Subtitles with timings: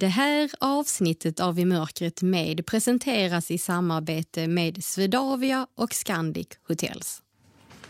[0.00, 7.22] Det här avsnittet av I mörkret med presenteras i samarbete med Swedavia och Scandic Hotels.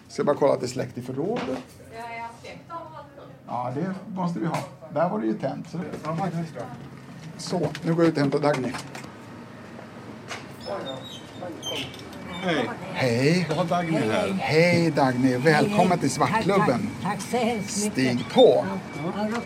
[0.09, 1.59] Ska bara kolla att det är släckt i förrådet.
[3.47, 4.59] Ja, det måste vi ha.
[4.95, 5.67] Där var det ju tänt.
[5.71, 5.81] Så,
[7.39, 8.73] så nu går jag ut och hämtar Dagny.
[12.43, 13.47] Hej, Hej!
[13.49, 14.29] jag har Dagny här.
[14.33, 15.37] Hej Dagny!
[15.37, 16.91] Välkommen till Svartklubben.
[17.03, 17.93] Tack, tack så hemskt mycket.
[17.93, 18.67] Stig på!
[19.17, 19.41] Ja,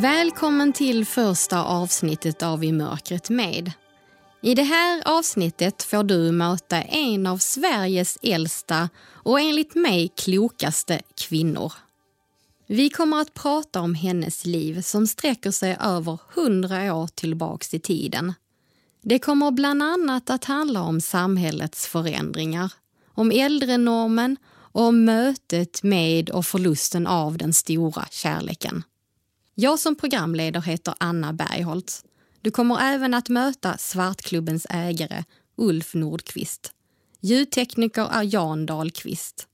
[0.00, 3.72] Välkommen till första avsnittet av I mörkret med.
[4.42, 11.00] I det här avsnittet får du möta en av Sveriges äldsta och enligt mig klokaste
[11.16, 11.72] kvinnor.
[12.66, 17.78] Vi kommer att prata om hennes liv som sträcker sig över hundra år tillbaks i
[17.78, 18.34] tiden.
[19.02, 22.72] Det kommer bland annat att handla om samhällets förändringar,
[23.14, 24.36] om äldrenormen
[24.72, 28.82] och om mötet med och förlusten av den stora kärleken.
[29.54, 32.04] Jag som programledare heter Anna Bergholtz.
[32.40, 35.24] Du kommer även att möta Svartklubbens ägare
[35.56, 36.72] Ulf Nordqvist.
[37.20, 39.46] Ljudtekniker är Jan Dahlqvist.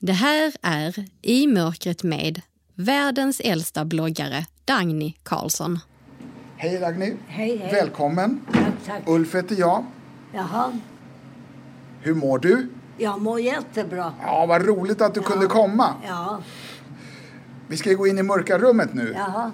[0.00, 2.40] Det här är I mörkret med
[2.74, 5.78] världens äldsta bloggare Dagny Karlsson.
[6.56, 7.14] Hej Dagny!
[7.26, 7.72] Hej, hej.
[7.72, 8.40] Välkommen!
[8.52, 9.02] Tack, tack.
[9.08, 9.84] Ulf heter jag.
[10.34, 10.72] Jaha,
[12.00, 12.68] Hur mår du?
[13.00, 14.12] jag mår jättebra.
[14.22, 15.94] Ja, vad roligt att du kunde komma.
[16.06, 16.40] Ja,
[17.68, 19.14] Vi ska gå in i mörka rummet nu.
[19.16, 19.52] jaha.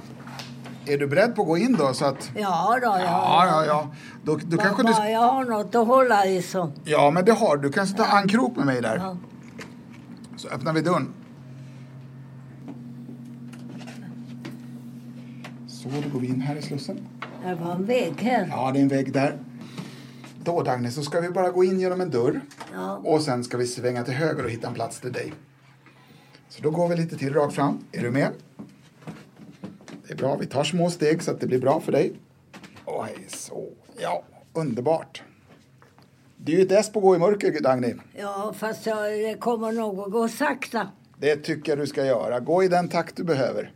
[0.87, 1.95] Är du beredd på att gå in då?
[1.95, 2.31] Så att...
[2.35, 3.01] Ja då, ja.
[3.01, 3.95] Ja, ja, ja.
[4.23, 5.11] Då, då kanske du...
[5.11, 6.73] Jag har något att hålla i så.
[6.85, 7.63] Ja, men det har du.
[7.69, 8.97] Du kanske ta ankrok med mig där.
[8.97, 9.17] Ja.
[10.37, 11.15] Så öppnar vi dörren.
[15.69, 16.99] Så, då går vi in här i slussen.
[17.45, 18.49] Det var en vägg här.
[18.51, 19.39] Ja, det är en vägg där.
[20.45, 22.41] Då Dagny, så ska vi bara gå in genom en dörr.
[22.75, 23.01] Ja.
[23.05, 25.33] Och sen ska vi svänga till höger och hitta en plats till dig.
[26.57, 27.79] Så då går vi lite till rakt fram.
[27.93, 28.31] Är du med?
[30.07, 30.37] Det är bra.
[30.37, 32.13] Vi tar små steg så att det blir bra för dig.
[32.87, 33.69] Oj, så.
[34.01, 34.23] Ja,
[34.53, 35.23] underbart.
[36.37, 37.95] Det är ju ett S på att gå i mörker, Dagny.
[38.17, 40.89] Ja, fast jag, det kommer nog att gå sakta.
[41.19, 42.41] Det tycker jag du ska göra.
[42.41, 43.73] Gå i den takt du behöver.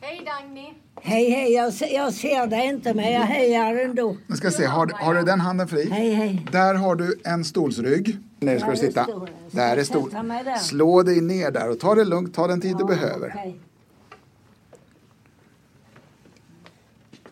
[0.00, 0.74] Hej Dagny!
[1.02, 4.16] Hej, hej, jag, ser- jag ser dig inte men jag hejar ändå.
[4.26, 5.88] Nu ska jag se, har, du- har du den handen fri?
[5.90, 6.46] Hej, hej.
[6.52, 8.16] Där har du en stolsrygg.
[8.40, 9.06] Ner ska du sitta.
[9.52, 10.56] Ska Där är där?
[10.56, 12.34] Slå dig ner där och ta det lugnt.
[12.34, 13.54] Ta den tid du Ja, behöver.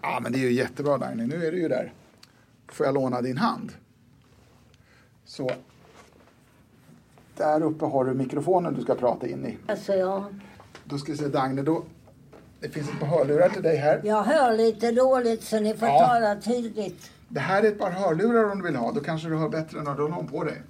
[0.02, 1.26] Ja, men det är ju jättebra Dagny.
[1.26, 1.92] Nu är du ju där.
[2.68, 3.72] Får jag låna din hand?
[5.24, 5.50] Så.
[7.36, 9.58] Där uppe har du mikrofonen du ska prata in i.
[9.68, 10.24] Alltså, jag,
[10.84, 11.84] Då ska vi se Dagny, då.
[12.60, 14.00] Det finns ett par hörlurar till dig här.
[14.04, 16.06] jag hör lite dåligt så ni får Ja.
[16.06, 17.10] tala tydligt.
[17.28, 18.92] Det här är ett par hörlurar om du vill ha.
[18.92, 20.62] Då kanske du hör bättre när du har dem på dig.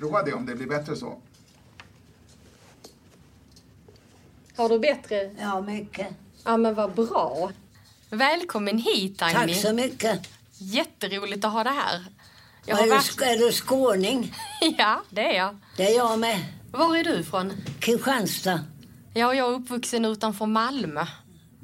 [0.00, 1.18] Prova det om det blir bättre så.
[4.56, 5.30] Har du bättre?
[5.38, 6.06] Ja, mycket.
[6.44, 7.50] Ja men vad bra.
[8.10, 9.34] Välkommen hit Dagny.
[9.34, 10.20] Tack så mycket.
[10.52, 12.04] Jätteroligt att ha det här.
[12.66, 12.86] Jag är,
[13.18, 14.34] du, är du skåning?
[14.78, 15.56] Ja, det är jag.
[15.76, 16.38] Det är jag med.
[16.70, 17.52] Var är du ifrån?
[17.80, 18.60] Kristianstad.
[19.14, 21.06] Ja, jag är uppvuxen utanför Malmö.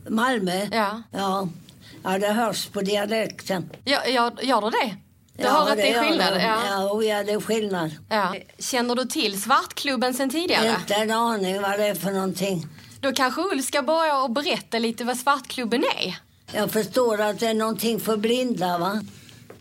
[0.09, 0.67] Malmö?
[0.73, 1.03] Ja.
[1.11, 1.49] Ja,
[2.03, 3.71] ja det hörs på dialekten.
[3.85, 4.97] Ja, gör, gör du det?
[5.37, 6.35] Du ja, hör att det är skillnad?
[6.35, 6.59] Ja.
[6.67, 7.91] Ja, oh, ja, det är skillnad.
[8.09, 8.35] Ja.
[8.59, 10.77] Känner du till Svartklubben sen tidigare?
[10.81, 12.67] Inte en aning vad det är för någonting.
[13.01, 16.19] Då kanske Ulf ska börja och berätta lite vad Svartklubben är.
[16.53, 19.03] Jag förstår att det är någonting för blinda, va?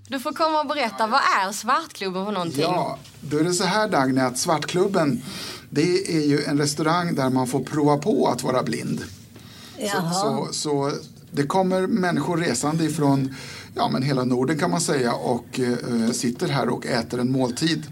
[0.07, 2.61] Du får komma och berätta, vad är Svartklubben för någonting?
[2.61, 5.23] Ja, då är det så här Dagny att Svartklubben
[5.69, 8.99] det är ju en restaurang där man får prova på att vara blind.
[8.99, 10.13] Så, Jaha.
[10.13, 10.91] så, så
[11.35, 13.35] det kommer människor resande ifrån
[13.75, 17.83] ja, men hela Norden kan man säga och eh, sitter här och äter en måltid.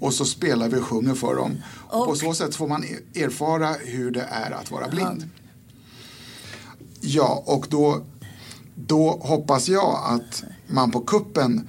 [0.00, 1.56] Och så spelar vi och sjunger för dem.
[1.88, 5.28] Och på så sätt får man e- erfara hur det är att vara blind.
[7.00, 8.04] Ja, och då,
[8.74, 11.68] då hoppas jag att man på kuppen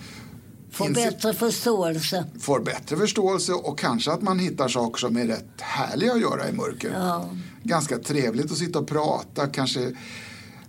[0.72, 2.26] Få inser- bättre förståelse.
[2.40, 6.50] får bättre förståelse och kanske att man hittar saker som är rätt härliga att göra
[6.50, 6.92] i mörker.
[6.94, 7.30] Ja.
[7.64, 9.92] Ganska trevligt att sitta och prata, kanske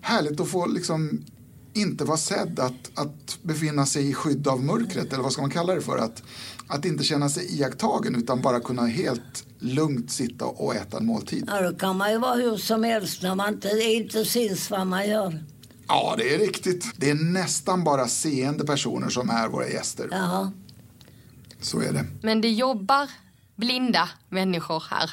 [0.03, 1.25] härligt att få liksom
[1.73, 5.51] inte vara sedd, att, att befinna sig i skydd av mörkret, eller vad ska man
[5.51, 5.99] kalla det för?
[5.99, 6.23] Att,
[6.67, 11.45] att inte känna sig iakttagen utan bara kunna helt lugnt sitta och äta en måltid.
[11.49, 14.87] Ja, då kan man ju vara hur som helst när man inte, inte syns vad
[14.87, 15.45] man gör.
[15.89, 16.93] Ja, det är riktigt.
[16.97, 20.09] Det är nästan bara seende personer som är våra gäster.
[20.11, 20.53] Jaha.
[21.61, 22.07] Så är det.
[22.23, 23.11] Men det jobbar
[23.57, 25.11] blinda människor här.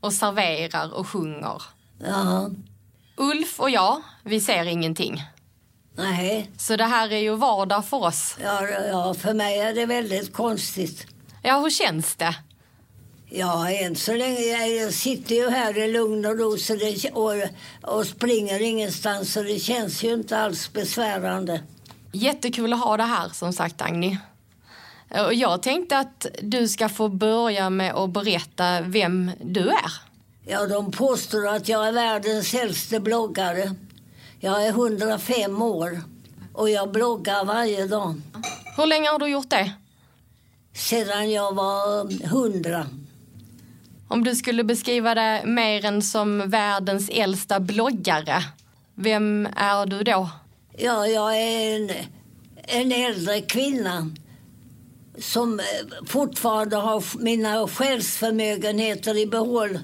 [0.00, 1.62] Och serverar och sjunger.
[1.98, 2.50] Jaha.
[3.18, 5.22] Ulf och jag, vi ser ingenting.
[5.96, 8.36] Nej, Så det här är ju vardag för oss.
[8.42, 11.06] ja, ja, för mig är det väldigt konstigt.
[11.42, 12.34] Ja, hur känns det?
[13.30, 14.66] Ja, än så länge.
[14.66, 17.32] Jag sitter ju här i lugn och ro så det, och,
[17.82, 21.60] och springer ingenstans så det känns ju inte alls besvärande.
[22.12, 24.18] Jättekul att ha det här som sagt Agni.
[25.26, 30.07] Och jag tänkte att du ska få börja med att berätta vem du är.
[30.50, 33.74] Ja, de påstår att jag är världens äldste bloggare.
[34.40, 36.00] Jag är 105 år
[36.52, 38.20] och jag bloggar varje dag.
[38.76, 39.72] Hur länge har du gjort det?
[40.74, 42.86] Sedan jag var 100.
[44.08, 48.42] Om du skulle beskriva dig mer än som världens äldsta bloggare,
[48.94, 50.30] vem är du då?
[50.78, 51.90] Ja, jag är en,
[52.62, 54.10] en äldre kvinna
[55.18, 55.64] som eh,
[56.06, 59.78] fortfarande har mina själsförmögenheter i behåll.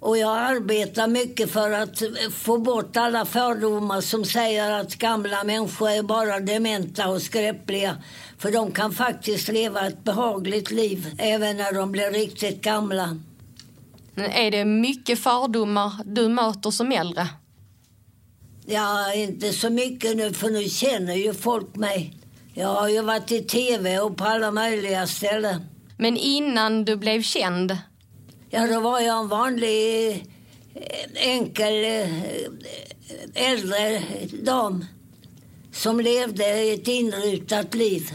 [0.00, 5.44] Och jag arbetar mycket för att eh, få bort alla fördomar som säger att gamla
[5.44, 7.96] människor är bara dementa och skröpliga.
[8.38, 13.18] För de kan faktiskt leva ett behagligt liv även när de blir riktigt gamla.
[14.16, 17.28] Är det mycket fördomar du möter som äldre?
[18.66, 22.14] Ja, inte så mycket nu för nu känner ju folk mig.
[22.54, 25.64] Jag har ju varit i tv och på alla möjliga ställen.
[25.96, 27.78] Men innan du blev känd,
[28.52, 30.10] Ja, då var jag en vanlig
[30.74, 34.02] eh, enkel eh, äldre
[34.42, 34.84] dam
[35.72, 38.10] som levde ett inrutat liv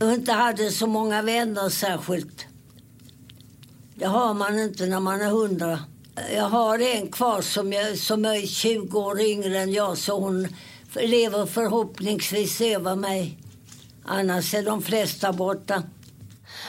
[0.00, 2.46] och inte hade så många vänner särskilt.
[3.94, 5.78] Det har man inte när man är hundra.
[6.34, 10.48] Jag har en kvar som, jag, som är 20 år yngre än jag så hon
[10.94, 13.38] lever förhoppningsvis över mig.
[14.04, 15.82] Annars är de flesta borta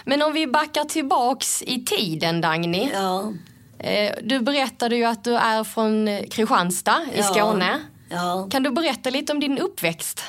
[0.06, 2.90] men om vi backar tillbaks i tiden Dagny.
[2.94, 3.34] Ja.
[3.80, 7.24] Eh, Du berättade ju att du är från eh, Kristianstad i Ja.
[7.24, 7.80] Skåne.
[8.10, 8.48] Ja.
[8.52, 10.22] Kan du berätta lite om din uppväxt?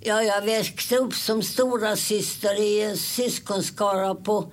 [0.00, 4.52] Ja, jag växte upp som stora syster i en syskonskara på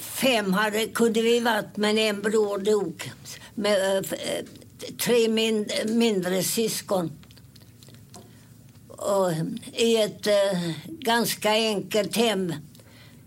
[0.00, 3.12] fem hade, kunde vi varit, men en bror dog.
[3.54, 4.44] Med eh,
[5.04, 7.12] tre min, mindre syskon.
[9.06, 9.32] Och
[9.72, 12.54] I ett eh, ganska enkelt hem.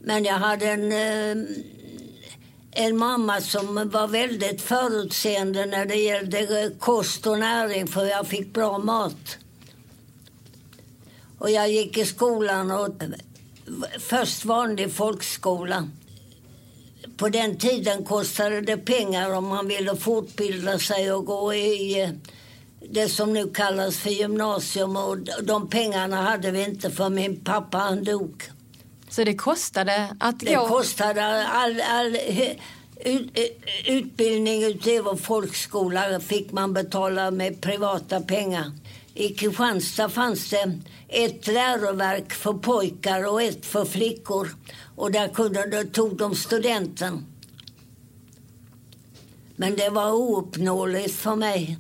[0.02, 1.46] Men jag hade en, eh,
[2.72, 8.28] en mamma som var väldigt förutseende när det gällde eh, kost och näring för jag
[8.28, 9.38] fick bra mat.
[11.38, 13.10] Och jag gick i skolan, och eh,
[14.00, 15.90] först vanlig folkskola.
[17.18, 22.10] På den tiden kostade det pengar om man ville fortbilda sig och gå i eh,
[22.90, 24.98] det som nu kallas för gymnasium.
[24.98, 28.44] Och de pengarna hade vi inte för min pappa han dog.
[29.10, 30.68] Så det kostade att Det gå...
[30.68, 32.18] kostade all, all
[33.06, 33.38] ut,
[33.86, 38.72] utbildning utöver folkskola fick man betala med privata pengar.
[39.14, 44.50] I Kristianstad fanns det ett läroverk för pojkar och ett för flickor.
[44.96, 47.26] Och där kunde, tog de studenten.
[49.56, 51.78] Men det var ouppnåeligt för mig.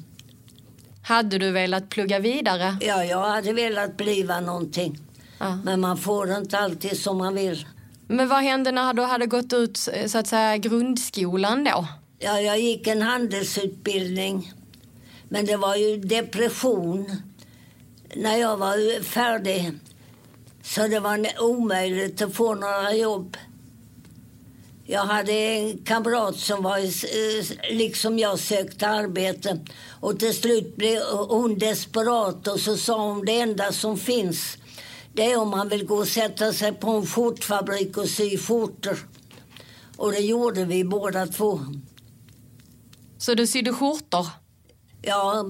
[1.09, 2.77] Hade du velat plugga vidare?
[2.81, 4.99] Ja, jag hade velat bliva någonting.
[5.39, 5.55] Ja.
[5.63, 7.67] Men man får inte alltid som man vill.
[8.07, 9.77] Men vad hände när du hade gått ut
[10.07, 11.87] så att säga grundskolan då?
[12.19, 14.53] Ja, jag gick en handelsutbildning.
[15.29, 17.21] Men det var ju depression
[18.15, 19.71] när jag var färdig.
[20.63, 23.37] Så det var omöjligt att få några jobb.
[24.91, 26.79] Jag hade en kamrat som var
[27.73, 29.59] liksom jag sökte arbete.
[29.99, 34.57] Och till slut blev hon desperat och så sa hon det enda som finns
[35.13, 38.97] det är om man vill gå och sätta sig på en skjortfabrik och sy skjortor.
[39.97, 41.59] Och det gjorde vi båda två.
[43.17, 44.27] Så du sydde skjortor?
[45.01, 45.45] Ja,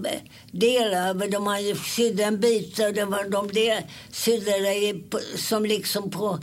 [0.52, 1.14] delar.
[1.14, 5.02] De sydde en bit och det var, de del, sydde det
[5.36, 6.40] som liksom på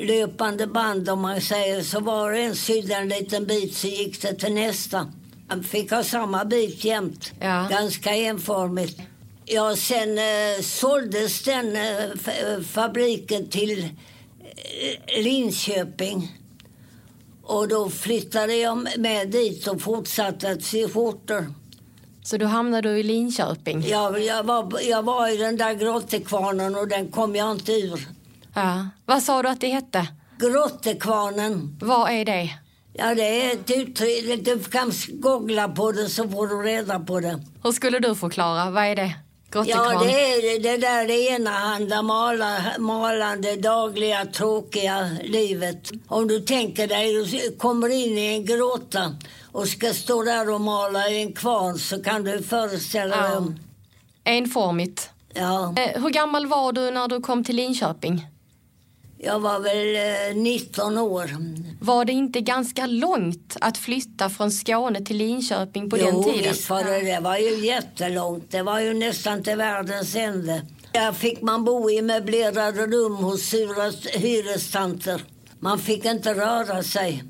[0.00, 1.82] löpande band om man säger.
[1.82, 5.12] Så var och en sydde en liten bit så gick det till nästa.
[5.48, 7.32] Man fick ha samma bit jämt.
[7.40, 7.68] Ja.
[7.70, 9.00] Ganska enformigt.
[9.44, 16.32] Ja, sen eh, såldes den eh, eh, fabriken till eh, Linköping.
[17.42, 21.54] Och då flyttade jag med dit och fortsatte att sy skjortor.
[22.22, 23.88] Så då hamnade du i Linköping?
[23.88, 28.15] Jag, jag, var, jag var i den där grottekvarnen och den kom jag inte ur.
[28.56, 28.88] Ja.
[29.06, 30.06] Vad sa du att det hette?
[30.38, 32.50] Grottekvarnen, Vad är det?
[32.92, 37.20] ja det är ett uttryck, du kan googla på det så får du reda på
[37.20, 37.40] det.
[37.62, 38.70] Hur skulle du förklara?
[38.70, 39.14] Vad är det?
[39.50, 39.92] Grottekvarn?
[39.92, 45.90] Ja, det är det där det enahanda mala, malande, dagliga, tråkiga livet.
[46.08, 49.14] Om du tänker dig, du kommer in i en grotta
[49.52, 53.30] och ska stå där och mala i en kvarn så kan du föreställa dig.
[53.32, 53.46] Ja.
[54.24, 55.10] Enformigt.
[55.34, 58.26] Ja, Eh, hur gammal var du när du kom till Linköping?
[59.18, 59.96] Jag var väl
[60.36, 61.30] eh, 19 år.
[61.80, 66.52] Var det inte ganska långt att flytta från Skåne till Linköping på jo, den tiden?
[66.52, 67.20] visst var det det.
[67.20, 68.50] var ju jättelångt.
[68.50, 70.66] Det var ju nästan till världens ände.
[70.92, 75.22] Där fick man bo i möblerade rum hos sura hyrestanter.
[75.60, 77.24] Man fick inte röra sig.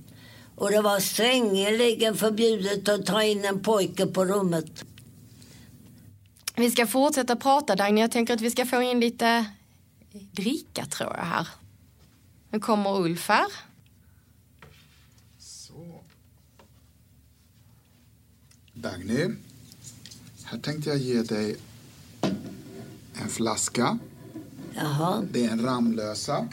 [0.57, 4.85] Och det var strängeligen förbjudet att ta in en pojke på rummet.
[6.57, 8.01] Vi ska fortsätta prata Dagny.
[8.01, 9.45] Jag tänker att vi ska få in lite
[10.33, 11.47] dricka tror jag här.
[12.57, 13.47] Nu kommer Ulf här.
[15.39, 16.01] Så.
[18.75, 19.29] Dagny,
[20.45, 21.57] här tänkte jag ge dig
[23.15, 23.99] en flaska.
[24.75, 26.49] Jaha, Det är en Ramlösa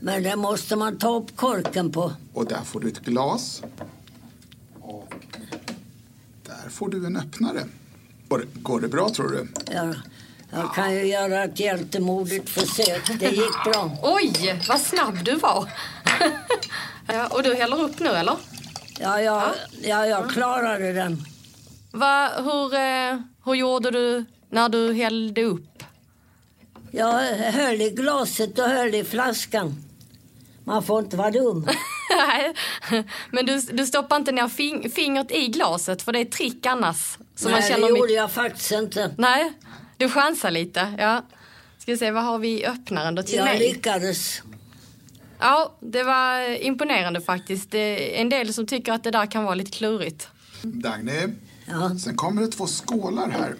[0.00, 2.12] men det måste man ta upp korken på.
[2.32, 3.62] och där får du ett glas.
[4.80, 5.14] Och
[6.42, 7.64] där får du en öppnare.
[8.28, 9.48] Går det, går det bra tror du?
[9.72, 9.96] Jag,
[10.50, 13.18] jag kan ju göra ett hjältemodigt försök.
[13.20, 13.90] Det gick bra.
[14.02, 15.70] Oj, vad snabb du var.
[17.06, 18.36] ja, och du häller upp nu eller?
[19.00, 21.22] Ja, ja, ja, jag klarade den.
[21.92, 25.82] Va, hur, eh, hur gjorde du när du hällde upp?
[26.90, 27.12] Jag
[27.52, 29.84] höll i glaset och höll i flaskan.
[30.64, 31.68] Man får inte vara dum.
[32.10, 32.54] Nej,
[33.30, 36.66] men du, du stoppar inte ner fing, fingret i glaset för det är ett trick
[36.66, 37.18] annars.
[37.36, 39.14] Så man Nej, känner det gjorde jag faktiskt inte.
[39.18, 39.52] Nej,
[39.96, 40.94] du chansar lite.
[40.98, 41.24] Ja.
[41.78, 43.58] Ska vi se, vad har vi i öppnaren då till Jag mig?
[43.58, 44.42] lyckades.
[45.38, 47.70] Ja, det var imponerande faktiskt.
[47.70, 50.28] Det är en del som tycker att det där kan vara lite klurigt.
[50.62, 51.22] Dagny,
[51.66, 51.98] Ja.
[51.98, 53.54] sen kommer det två skålar här.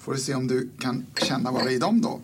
[0.00, 2.20] Får du se om du kan känna vad det är i dem då.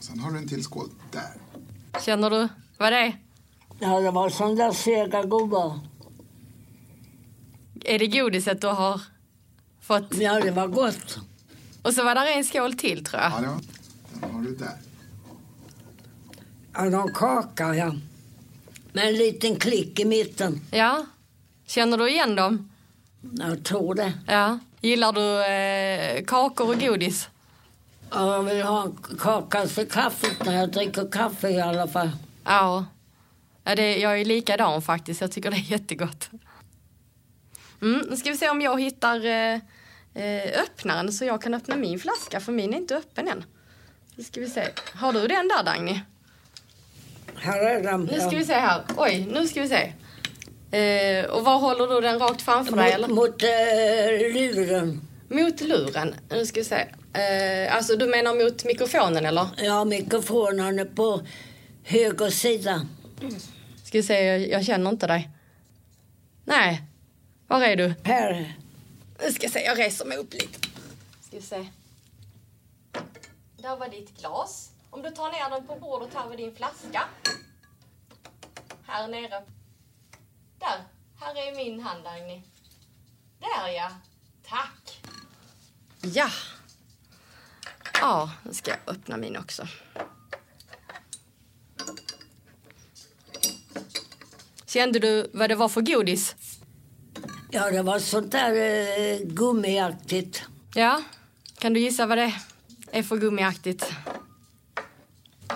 [0.00, 1.34] Sen har du en till skål där.
[2.00, 3.16] Känner du vad det är?
[3.78, 5.80] Ja, det var sån där sega gubbar.
[7.84, 9.00] Är det godiset du har
[9.80, 10.14] fått?
[10.14, 11.18] Ja, det var gott.
[11.82, 13.32] Och så var där en skål till tror jag.
[13.32, 13.60] Ja, det var,
[14.20, 14.76] den har du där.
[16.74, 17.94] Ja, någon kaka, ja.
[18.92, 20.60] Med en liten klick i mitten.
[20.70, 21.06] Ja.
[21.66, 22.70] Känner du igen dem?
[23.38, 24.12] Jag tror det.
[24.26, 24.58] Ja.
[24.80, 27.28] Gillar du eh, kakor och godis?
[28.10, 32.10] Ja, jag vill ha en kaka till kaffet när jag dricker kaffe i alla fall.
[32.44, 32.84] Ja.
[33.66, 35.20] Ja det, jag är likadan faktiskt.
[35.20, 36.30] Jag tycker det är jättegott.
[37.82, 39.54] Mm, nu ska vi se om jag hittar eh,
[40.14, 43.44] eh, öppnaren så jag kan öppna min flaska för min är inte öppen än.
[44.14, 44.68] Nu ska vi se.
[44.94, 46.00] Har du den där Dagny?
[47.36, 48.04] Här är den.
[48.04, 48.82] Nu ska vi se här.
[48.96, 49.92] Oj, nu ska vi se.
[50.76, 52.92] Eh, och var håller du den rakt framför dig?
[52.92, 53.08] Eller?
[53.08, 55.00] Mot, mot eh, luren.
[55.28, 56.14] Mot luren.
[56.30, 56.86] Nu ska vi se.
[57.20, 59.46] Eh, alltså du menar mot mikrofonen eller?
[59.56, 61.20] Ja, mikrofonen är på
[61.84, 62.86] höger sida.
[63.16, 63.26] Ska
[63.96, 65.30] vi se, jag, jag känner inte dig.
[66.44, 66.82] Nej.
[67.46, 67.94] Var är du?
[68.04, 68.54] Här.
[69.22, 70.68] Nu ska jag se, jag reser mig upp lite.
[71.20, 71.66] Ska vi se.
[73.56, 74.70] Där var ditt glas.
[74.90, 77.02] Om du tar ner den på bordet här vid din flaska.
[78.86, 79.42] Här nere.
[80.58, 80.84] Där.
[81.20, 82.42] Här är min hand, Agni.
[83.40, 83.90] Där ja.
[84.48, 85.00] Tack.
[86.00, 86.30] Ja.
[88.00, 89.66] Ja, nu ska jag öppna min också.
[94.76, 96.36] Kände du vad det var för godis?
[97.50, 100.42] Ja, det var sånt där eh, gummiaktigt.
[100.74, 101.02] Ja.
[101.58, 102.34] Kan du gissa vad det
[102.90, 103.92] är för gummiaktigt?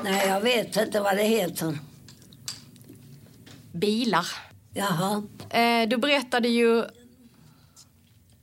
[0.05, 1.79] Nej, jag vet inte vad det heter.
[3.73, 4.27] Bilar.
[4.75, 5.23] Jaha.
[5.51, 6.85] Eh, du berättade ju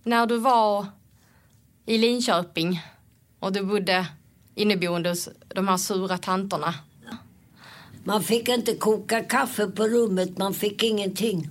[0.03, 0.86] när du var
[1.86, 2.81] i Linköping
[3.39, 4.07] och du bodde
[4.55, 6.74] inneboende hos de här sura tanterna.
[8.07, 11.49] Man fick inte koka kaffe på rummet, man fick ingenting.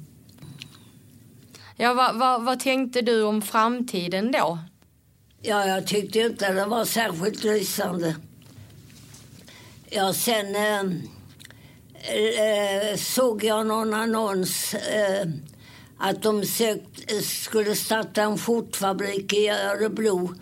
[1.77, 4.59] Ja, vad, vad, vad tänkte du om framtiden då?
[5.43, 8.17] Ja, jag tyckte inte det var särskilt lysande.
[9.91, 10.81] Ja, sen eh,
[12.17, 15.27] eh, såg jag någon annons eh,
[15.99, 20.35] att de sökt, skulle starta en skjortfabrik i Örebro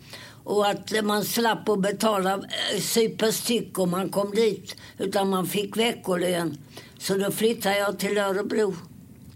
[0.45, 5.47] och att man slapp att betala eh, per styck om man kom dit utan man
[5.47, 6.59] fick veckolön.
[6.99, 8.75] Så då flyttade jag till Örebro.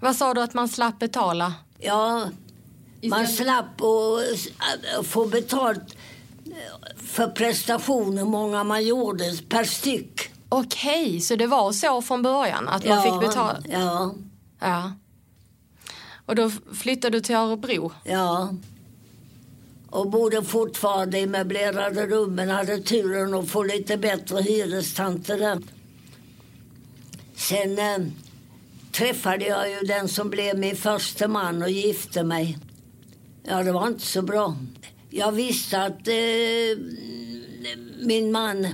[0.01, 1.55] Vad sa du att man slapp betala?
[1.79, 2.29] Ja,
[3.03, 5.97] man slapp att få betalt
[6.97, 10.31] för prestationer, hur många man gjorde per styck.
[10.49, 13.59] Okej, så det var så från början att man fick betala?
[13.71, 14.15] Ja,
[14.61, 14.93] Ja.
[16.27, 17.93] Och då flyttade du till Örebro?
[18.05, 18.55] ja
[19.91, 25.59] och bodde fortfarande i möblerade rum men hade turen att få lite bättre hyrestanter där.
[27.37, 28.07] Sen eh,
[28.93, 32.59] träffade jag ju den som blev min första man och gifte mig.
[33.43, 34.57] Ja, det var inte så bra.
[35.11, 36.79] Jag visste att eh,
[38.01, 38.67] min man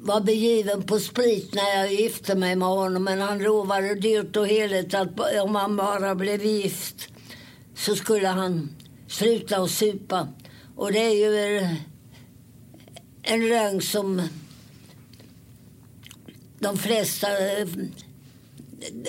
[0.00, 4.46] var begiven på sprit när jag gifte mig med honom men han lovade dyrt och
[4.46, 5.08] heligt att
[5.42, 7.08] om han bara blev gift
[7.74, 8.68] så skulle han
[9.12, 10.28] sluta att supa.
[10.76, 11.58] Och det är ju
[13.22, 14.28] en lögn som
[16.58, 17.68] de flesta eh,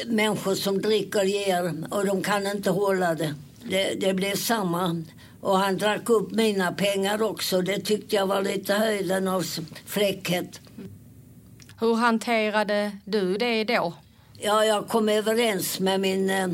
[0.05, 3.35] människor som dricker ger och de kan inte hålla det.
[3.69, 5.03] Det, det blev samma.
[5.41, 7.61] Och han drack upp mina pengar också.
[7.61, 9.45] Det tyckte jag var lite höjden av
[9.85, 10.61] fräckhet.
[11.79, 13.93] Hur hanterade du det då?
[14.39, 16.47] Ja, jag kom överens med min eh,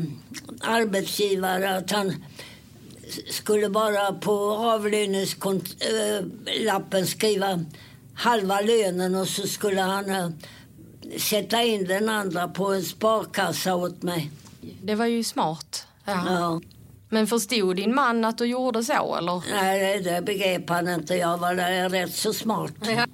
[0.60, 2.14] arbetsgivare att han
[3.30, 7.64] skulle bara på avlöningslappen eh, skriva
[8.14, 10.28] halva lönen och så skulle han eh,
[11.18, 14.30] sätta in den andra på en sparkassa åt mig.
[14.82, 15.86] Det var ju smart.
[16.04, 16.22] Ja.
[16.26, 16.60] ja.
[17.08, 19.42] Men förstod din man att du gjorde så eller?
[19.52, 21.14] Nej, det begrep han inte.
[21.14, 22.72] Jag var där rätt så smart.
[22.80, 23.06] Ja.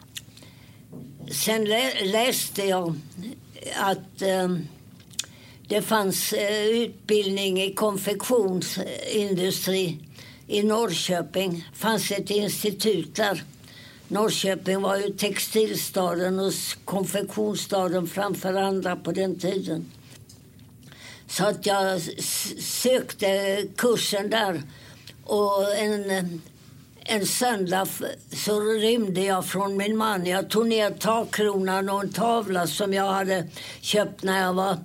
[1.31, 2.95] Sen lä läste jag
[3.81, 4.49] att eh,
[5.69, 9.99] det fanns eh, utbildning i konfektionsindustri
[10.47, 11.69] i Norrköping.
[11.73, 13.45] Det fanns ett institut där.
[14.09, 16.53] Norrköping var ju textilstaden och
[16.85, 19.87] konfektionsstaden framför andra på den tiden.
[21.29, 22.01] Så att jag
[22.61, 24.63] sökte kursen där.
[25.25, 26.41] Och en,
[26.99, 27.89] en söndag
[28.33, 30.27] så rymde jag från min man.
[30.27, 33.47] Jag tog ner takkronan och en tavla som jag hade
[33.81, 34.79] köpt när jag var,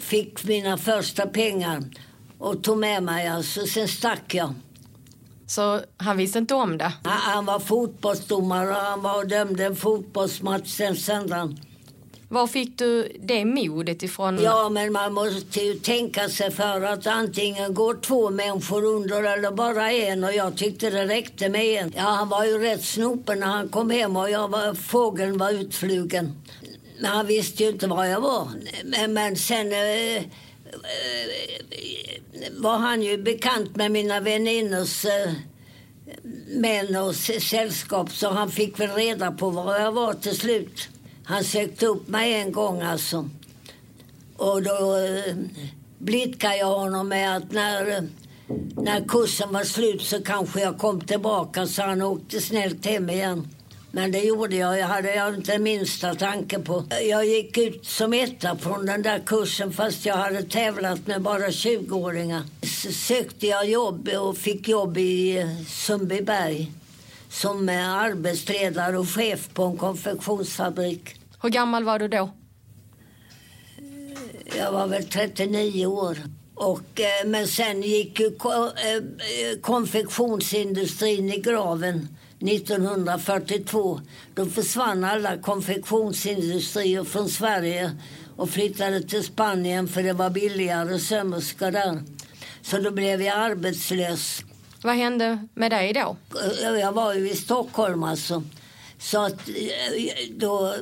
[0.00, 1.82] fick mina första pengar
[2.38, 3.28] och tog med mig.
[3.28, 3.66] Alltså.
[3.66, 4.54] Sen stack jag.
[5.46, 6.92] Så han visste inte om det?
[7.04, 11.58] Han var fotbollsdomare och han var och dömde en fotbollsmatch den söndagen.
[12.28, 14.38] Var fick du det modet ifrån?
[14.42, 19.50] Ja, men man måste ju tänka sig för att antingen går två människor under eller
[19.50, 21.92] bara en och jag tyckte det räckte med en.
[21.96, 25.50] Ja, han var ju rätt snopen när han kom hem och jag var, fågeln var
[25.50, 26.42] utflugen.
[27.02, 28.48] Han visste ju inte var jag var.
[28.84, 30.22] Men, men sen eh, eh,
[32.52, 35.32] var han ju bekant med mina väninnors eh,
[36.48, 40.88] män och sällskap så han fick väl reda på var jag var till slut.
[41.24, 43.30] Han sökte upp mig en gång alltså.
[44.36, 45.34] Och då eh,
[45.98, 48.08] blidkade jag honom med att när,
[48.76, 53.48] när kursen var slut så kanske jag kom tillbaka så han åkte snällt hem igen.
[53.92, 54.78] Men det gjorde jag.
[54.78, 56.84] Jag hade jag inte minsta tanke på.
[57.08, 61.48] Jag gick ut som etta från den där kursen fast jag hade tävlat med bara
[61.48, 62.42] 20-åringar.
[62.62, 66.72] Så sökte jag jobb och fick jobb i eh, Sundbyberg
[67.28, 71.14] som arbetsledare och chef på en konfektionsfabrik.
[71.42, 72.30] Hur gammal var du då?
[74.56, 76.18] Jag var väl 39 år.
[76.54, 82.08] Och, eh, men sen gick ju eh, konfektionsindustrin i graven
[82.42, 84.00] 1942.
[84.34, 87.92] Då försvann alla konfektionsindustrier från Sverige
[88.36, 92.02] och flyttade till Spanien för det var billigare sömmerskor där.
[92.62, 94.42] Så då blev jag arbetslös.
[94.82, 96.16] Vad hände med dig då?
[96.62, 98.42] Jag var ju i Stockholm alltså.
[98.98, 99.54] Så att eh,
[100.30, 100.74] då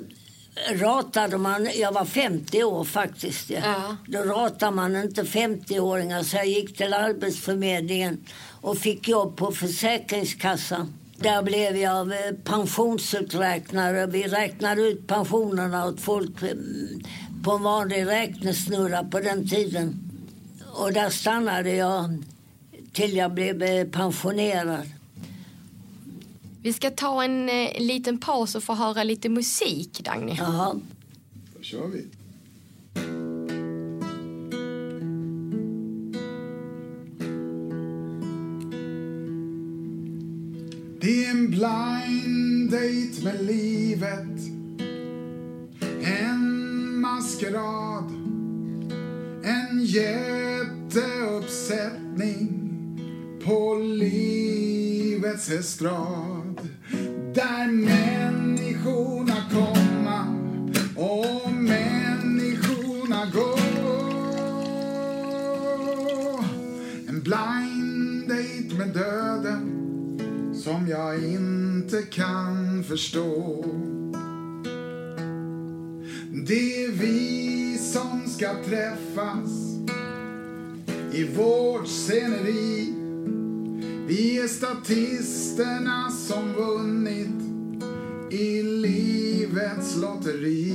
[0.70, 3.50] ratade man, jag var 50 år faktiskt.
[3.50, 3.58] Ja.
[3.64, 3.96] ja.
[4.06, 8.24] Då ratade man inte 50-åringar så jag gick till Arbetsförmedlingen
[8.60, 10.97] och fick jobb på Försäkringskassan.
[11.20, 14.06] Där blev jag eh, pensionsuträknare.
[14.06, 16.54] Vi räknade ut pensionerna åt folk eh,
[17.44, 19.98] på en vanlig räknesnurra på den tiden.
[20.72, 22.24] Och där stannade jag
[22.92, 24.90] till jag blev eh, pensionerad.
[26.62, 27.46] Vi ska ta en
[27.78, 30.34] liten paus och få höra lite musik, Dagny.
[30.38, 30.80] Jaha.
[31.56, 32.06] Då kör vi.
[41.08, 44.38] I en blind date med livet.
[46.02, 48.10] En maskerad.
[49.44, 52.48] En jätteuppsättning
[53.44, 56.68] på livets estrad.
[57.34, 60.26] Där människorna komma
[60.96, 63.58] och människorna gå.
[67.08, 69.67] En blind date med döden
[70.68, 73.64] som jag inte kan förstå
[76.46, 79.50] Det är vi som ska träffas
[81.12, 82.94] i vårt sceneri
[84.06, 87.42] Vi är statisterna som vunnit
[88.32, 90.74] i livets lotteri.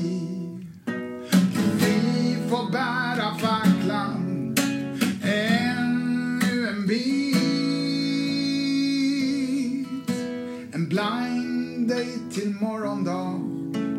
[1.80, 3.73] Vi får bära fack
[12.64, 13.40] morgondag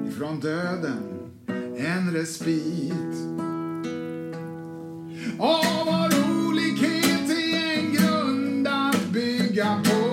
[0.08, 1.30] ifrån döden
[1.78, 3.14] en respit.
[5.38, 6.10] Och vår
[6.48, 10.04] olikhet är en grund att bygga på.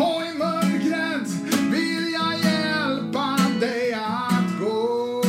[0.00, 1.28] Och i mörkret
[1.72, 5.22] vill jag hjälpa dig att gå.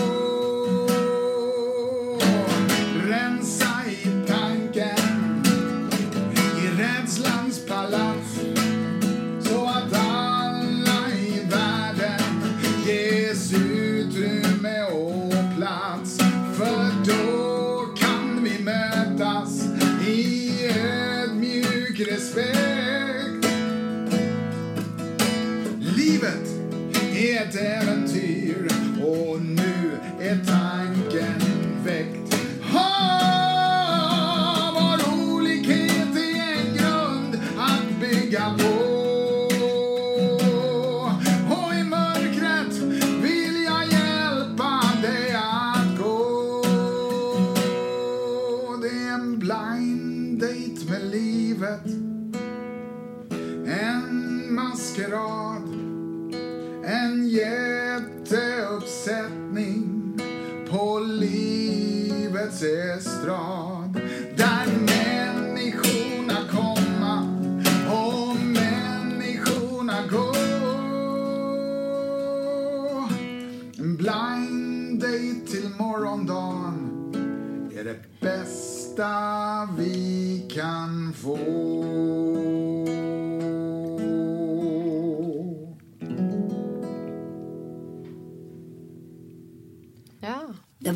[3.08, 5.44] Rensa i tanken
[6.64, 8.40] i rädslans palats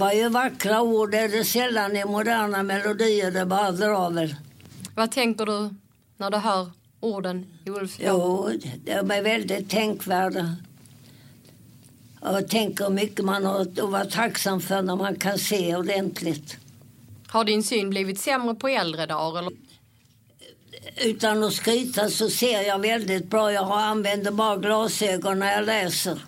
[0.03, 1.11] var ju vackra ord.
[1.11, 3.31] Det är det sällan i moderna melodier.
[3.31, 4.35] Det bara dravel.
[4.95, 5.69] Vad tänker du
[6.17, 7.89] när du hör orden i låt?
[7.99, 8.49] Jo,
[8.85, 10.55] de är väldigt tänkvärda.
[12.21, 16.57] Jag tänker hur mycket man har att vara tacksam för när man kan se ordentligt.
[17.27, 19.39] Har din syn blivit sämre på äldre dagar?
[19.39, 19.51] Eller?
[21.05, 23.51] Utan att skryta så ser jag väldigt bra.
[23.51, 26.19] Jag använder bara glasögon när jag läser.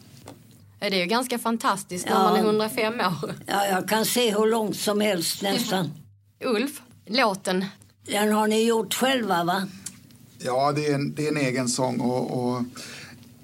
[0.90, 2.24] Det är ju ganska fantastiskt när Ja.
[2.24, 3.34] man är 105 år.
[3.46, 5.90] Ja, jag kan se hur långt som helst nästan.
[6.46, 7.66] Ulf, låten.
[8.06, 9.68] Den har ni gjort själva, va?
[10.38, 12.62] Ja, det är en, det är en egen sång och, och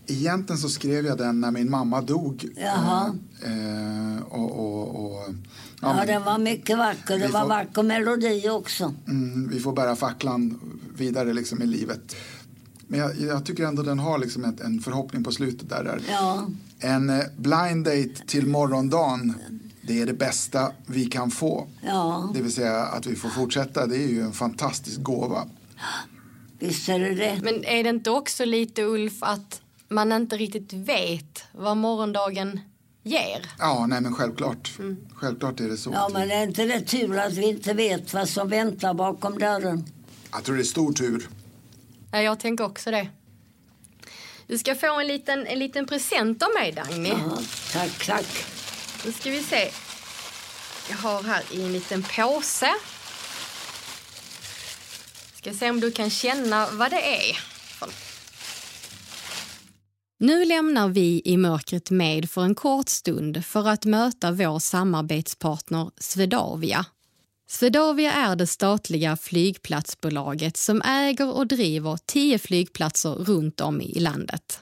[0.07, 2.45] egentligen så skrev jag den när min mamma dog.
[2.55, 3.15] Jaha.
[3.45, 5.23] Eh, och, och, och,
[5.81, 7.19] ja, Ja, den var mycket vacker.
[7.19, 8.93] Det var får- vacker melodi också.
[9.07, 10.59] mm, vi får bära facklan
[10.97, 12.15] vidare liksom i livet.
[12.87, 15.83] Men jag, jag tycker ändå den har liksom ett, en förhoppning på slutet där.
[15.83, 16.01] där.
[16.09, 16.47] Ja,
[16.81, 19.33] En eh, blind date till morgondagen,
[19.81, 21.67] det är det bästa vi kan få.
[21.81, 25.47] ja, Det vill säga att vi får fortsätta, det är ju en fantastisk gåva.
[26.59, 27.39] visst är det det.
[27.43, 32.59] Men är det inte också lite Ulf att man inte riktigt vet vad morgondagen
[33.03, 33.45] ger?
[33.59, 34.71] Ja, nej men självklart.
[35.13, 35.91] Självklart är det så.
[35.93, 39.85] Ja, men är inte det tur att vi inte vet vad som väntar bakom dörren?
[40.31, 41.29] Jag tror det är stor tur.
[42.11, 43.07] Ja, jag tänker också det.
[44.51, 47.09] Du ska få en liten, en liten present av mig, Dagny.
[47.09, 47.37] Ja,
[47.71, 48.45] tack, tack.
[49.05, 49.71] Nu ska vi se.
[50.89, 52.73] Jag har här i en liten påse.
[55.35, 57.37] Ska se om du kan känna vad det är.
[60.19, 65.91] Nu lämnar vi i mörkret med för en kort stund för att möta vår samarbetspartner
[65.97, 66.85] Swedavia.
[67.51, 74.59] Swedavia är det statliga flygplatsbolaget som äger och driver tio flygplatser runt om i landet.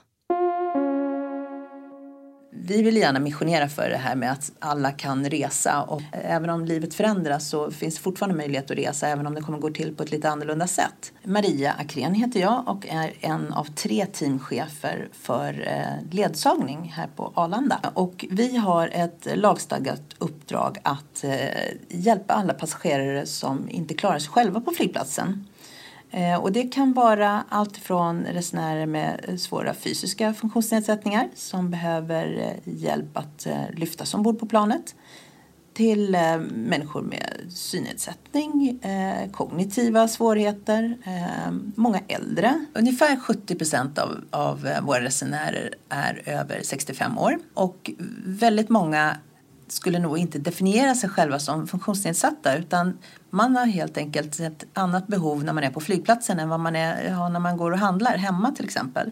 [2.61, 6.65] Vi vill gärna missionera för det här med att alla kan resa och även om
[6.65, 9.95] livet förändras så finns det fortfarande möjlighet att resa även om det kommer gå till
[9.95, 11.11] på ett lite annorlunda sätt.
[11.23, 17.31] Maria Akrén heter jag och är en av tre teamchefer för eh, ledsagning här på
[17.35, 17.79] Arlanda.
[17.93, 21.33] Och vi har ett lagstadgat uppdrag att eh,
[21.89, 25.45] hjälpa alla passagerare som inte klarar sig själva på flygplatsen.
[26.11, 32.37] Eh, och det kan vara allt från resenärer med eh, svåra fysiska funktionsnedsättningar som behöver
[32.37, 34.95] eh, hjälp att lyftas ombord på planet
[35.73, 36.17] till
[36.55, 38.79] människor med synnedsättning,
[39.31, 40.97] kognitiva svårigheter,
[41.75, 42.65] många äldre.
[42.73, 47.91] Ungefär 70 procent av, av våra resenärer är över 65 år och
[48.25, 49.17] väldigt många
[49.71, 52.97] skulle nog inte definiera sig själva som funktionsnedsatta utan
[53.29, 56.75] man har helt enkelt ett annat behov när man är på flygplatsen än vad man
[56.75, 59.11] är, har när man går och handlar hemma till exempel.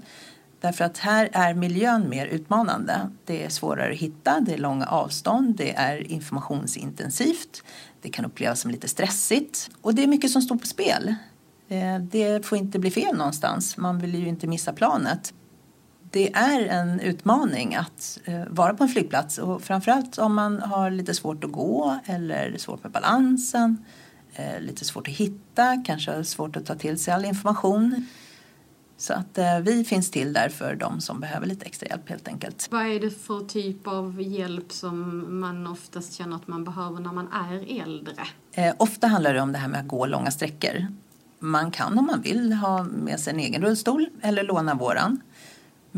[0.59, 3.09] Därför att här är miljön mer utmanande.
[3.25, 7.63] Det är svårare att hitta, det är långa avstånd, det är informationsintensivt,
[8.01, 11.15] det kan upplevas som lite stressigt och det är mycket som står på spel.
[11.67, 15.33] Eh, det får inte bli fel någonstans, man vill ju inte missa planet.
[16.17, 20.91] Det är en utmaning att eh, vara på en flygplats och framförallt om man har
[20.91, 23.85] lite svårt att gå eller svårt med balansen,
[24.33, 28.07] eh, lite svårt att hitta, kanske svårt att ta till sig all information.
[28.97, 32.27] Så att eh, vi finns till där för de som behöver lite extra hjälp helt
[32.27, 32.67] enkelt.
[32.71, 37.13] Vad är det för typ av hjälp som man oftast känner att man behöver när
[37.13, 38.23] man är äldre?
[38.77, 40.87] Ofta handlar det om det här med att gå långa sträckor.
[41.39, 45.21] Man kan om man vill ha med sig en egen rullstol eller låna våran.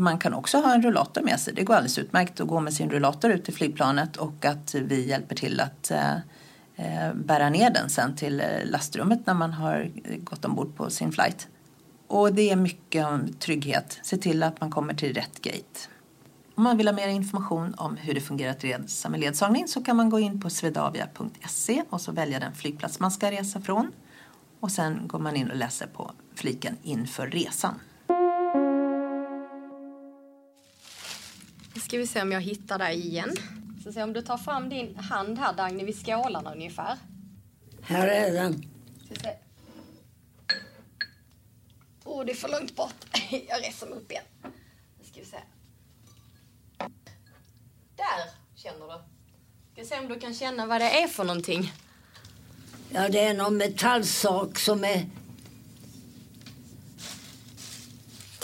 [0.00, 1.54] Man kan också ha en rullator med sig.
[1.54, 5.08] Det går alldeles utmärkt att gå med sin rullator ut till flygplanet och att vi
[5.08, 6.14] hjälper till att eh,
[6.76, 11.12] eh bära ner den sen till eh, lastrummet när man har gått ombord på sin
[11.12, 11.48] flight.
[12.06, 13.98] Och det är mycket om trygghet.
[14.02, 15.88] Se till att man kommer till rätt gate.
[16.54, 19.82] Om man vill ha mer information om hur det fungerar att resa med ledsagning så
[19.84, 23.92] kan man gå in på svedavia.se och så välja den flygplats man ska resa från.
[24.60, 27.74] Och sen går man in och läser på fliken inför resan.
[31.74, 33.36] Nu ska vi se om jag hittar dig igen.
[33.84, 36.96] Så se om du tar fram din hand här Dagny vid skålarna ungefär.
[37.82, 38.64] Här är den.
[42.04, 42.94] Åh, oh, det är för långt bort.
[43.48, 44.24] Jag reser mig upp igen.
[44.98, 45.36] Nu ska vi se.
[47.96, 49.02] Där känner du.
[49.72, 51.72] Ska se om du kan känna vad det är för någonting.
[52.90, 55.06] Ja, det är någon metallsak som är...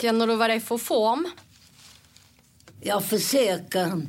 [0.00, 1.30] Känner du vad det är för form?
[2.86, 4.02] Jag försöker.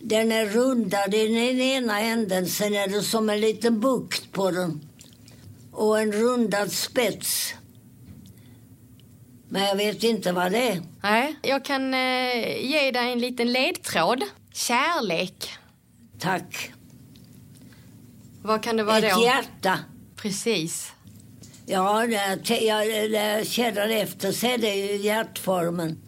[0.00, 4.50] Den är rundad i den ena änden, sen är det som en liten bukt på
[4.50, 4.88] den
[5.72, 7.54] och en rundad spets.
[9.48, 10.82] Men jag vet inte vad det är.
[11.02, 14.22] Nej, jag kan eh, ge dig en liten ledtråd.
[14.52, 15.50] Kärlek.
[16.18, 16.72] Tack.
[18.42, 19.20] Vad kan det vara Ett då?
[19.20, 19.78] Ett hjärta.
[20.16, 20.92] Precis.
[21.66, 26.05] Ja, när jag, jag känner efter så är det ju hjärtformen.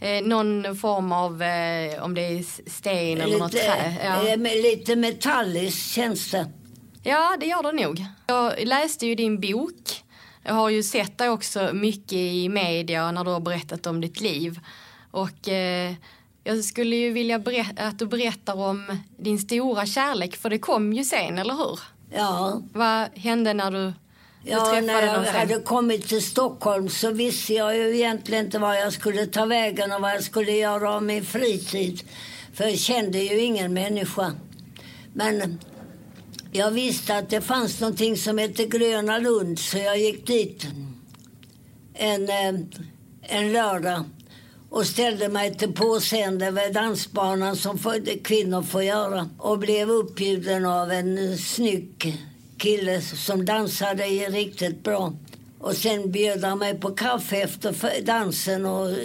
[0.00, 3.96] Eh, någon form av, eh, om det är sten eller lite, något trä?
[4.04, 4.28] Ja.
[4.28, 6.46] Eh, lite metalliskt känns det.
[7.02, 8.04] Ja, det gör det nog.
[8.26, 10.04] Jag läste ju din bok.
[10.42, 14.20] Jag har ju sett dig också mycket i media när du har berättat om ditt
[14.20, 14.60] liv.
[15.10, 15.94] Och eh,
[16.44, 17.42] jag skulle ju vilja
[17.76, 21.80] att du berättar om din stora kärlek, för det kom ju sen, eller hur?
[22.10, 22.62] Ja.
[22.72, 23.92] Vad hände när du,
[24.44, 28.92] ja, när jag hade kommit till Stockholm så visste jag ju egentligen inte var jag
[28.92, 32.02] skulle ta vägen och vad jag skulle göra av min fritid.
[32.52, 34.32] För jag kände ju ingen människa.
[35.12, 35.58] Men
[36.52, 40.66] jag visste att det fanns någonting som hette Gröna Lund så jag gick dit
[41.94, 42.54] en, eh,
[43.22, 44.04] en lördag
[44.70, 47.78] och ställde mig till påseende vid dansbanan som
[48.24, 52.18] kvinnor får göra och blev uppbjuden av en snygg
[52.58, 55.12] kille som dansade riktigt bra.
[55.58, 58.96] Och sen bjöd han mig på kaffe efter dansen och eh,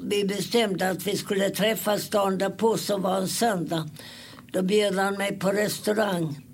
[0.00, 3.88] vi bestämde att vi skulle träffas dagen därpå som var en söndag.
[4.52, 6.46] Då bjöd han mig på restaurang.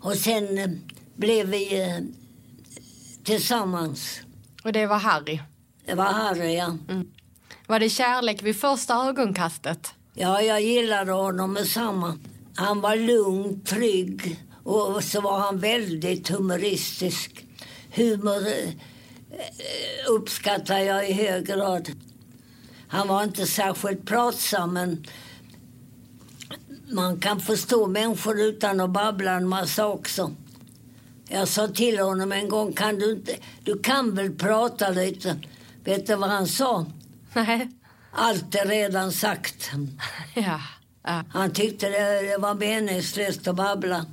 [0.00, 0.70] Och sen eh,
[1.16, 1.98] blev vi eh,
[3.24, 4.20] tillsammans.
[4.64, 5.40] Och det var Harry?
[5.86, 6.76] Det var Harry, ja.
[6.88, 7.08] Mm.
[7.66, 9.94] Var det kärlek vid första ögonkastet?
[10.14, 12.18] Ja, jag gillade honom med samma.
[12.56, 17.46] Han var lugn, trygg och så var han väldigt humoristisk.
[17.90, 21.90] Humor eh, uppskattar jag i hög grad.
[22.88, 25.06] Han var inte särskilt pratsam, men
[26.92, 30.34] man kan förstå människor utan att babbla en massa också.
[31.28, 35.36] Jag sa till honom en gång, kan du, inte, du kan väl prata lite?
[35.84, 36.86] Vet du vad han sa?
[37.34, 37.68] Nej.
[38.12, 39.70] Allt är redan sagt.
[40.34, 40.60] Ja.
[41.02, 41.24] ja.
[41.28, 44.06] Han tyckte det, det var meningslöst att babbla.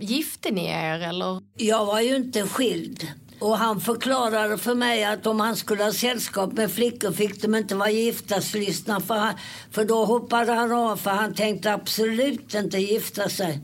[0.00, 1.40] Gifte ni er eller?
[1.56, 3.06] Jag var ju inte skild.
[3.40, 7.54] Och han förklarade för mig att om han skulle ha sällskap med flickor fick de
[7.54, 9.28] inte vara giftaslystna för,
[9.70, 13.60] för då hoppade han av för han tänkte absolut inte gifta sig.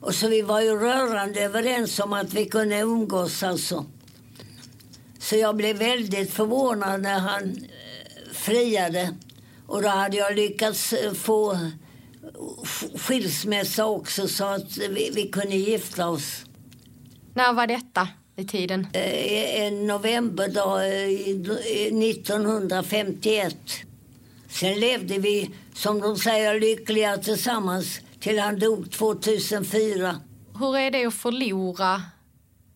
[0.00, 3.86] Och så vi var ju rörande överens om att vi kunde umgås alltså.
[5.18, 9.14] Så jag blev väldigt förvånad när han eh, friade.
[9.66, 11.58] Och då hade jag lyckats eh, få
[12.94, 16.44] skilsmässa också så att vi, vi kunde gifta oss.
[17.34, 18.08] När var detta?
[18.36, 18.86] i tiden?
[18.92, 20.80] Eh, en novemberdag
[22.02, 23.56] 1951.
[24.48, 30.20] Sen levde vi, som de säger, lyckliga tillsammans till han dog 2004.
[30.58, 32.02] Hur är det att förlora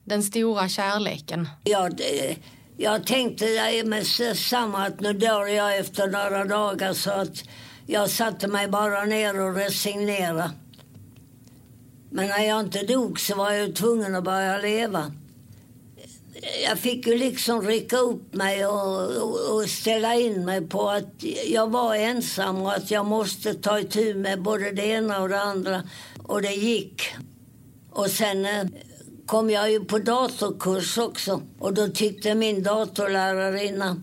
[0.04, 1.48] den stora kärleken?
[1.64, 2.36] Ja, det,
[2.76, 3.46] jag tänkte
[3.84, 7.44] med samma att nu dör jag efter några dagar så att
[7.92, 10.50] jag satte mig bara ner och resignerade.
[12.10, 15.12] Men när jag inte dog så var jag tvungen att börja leva.
[16.64, 21.24] Jag fick ju liksom rycka upp mig och, och, och, ställa in mig på att
[21.46, 25.40] jag var ensam och att jag måste ta itu med både det ena och det
[25.40, 25.82] andra.
[26.22, 27.02] Och det gick.
[27.90, 28.66] Och sen eh,
[29.26, 33.96] kom jag ju på datorkurs också och då tyckte min datorlärarinna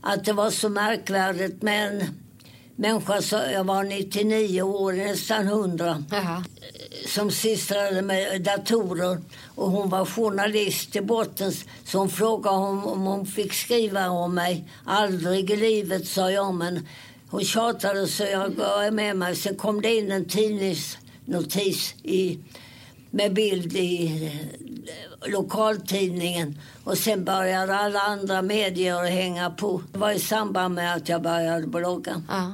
[0.00, 2.23] att det var så märkvärdigt med en
[2.76, 6.44] människa, så jag var 99 år, nästan 100, Jaha.
[7.06, 9.18] som sysslade med datorer.
[9.54, 11.52] Och hon var journalist i botten,
[11.84, 14.68] så hon frågade om, om hon fick skriva om mig.
[14.84, 16.88] Aldrig i livet, sa jag, men
[17.30, 19.36] hon tjatade så jag gav med mig.
[19.36, 22.38] Sen kom det in en tidningsnotis i,
[23.14, 26.58] med bild i eh, lokaltidningen.
[26.84, 29.82] Och sen började alla andra medier hänga på.
[29.92, 32.22] Det var i samband med att jag började blogga.
[32.28, 32.52] Ja.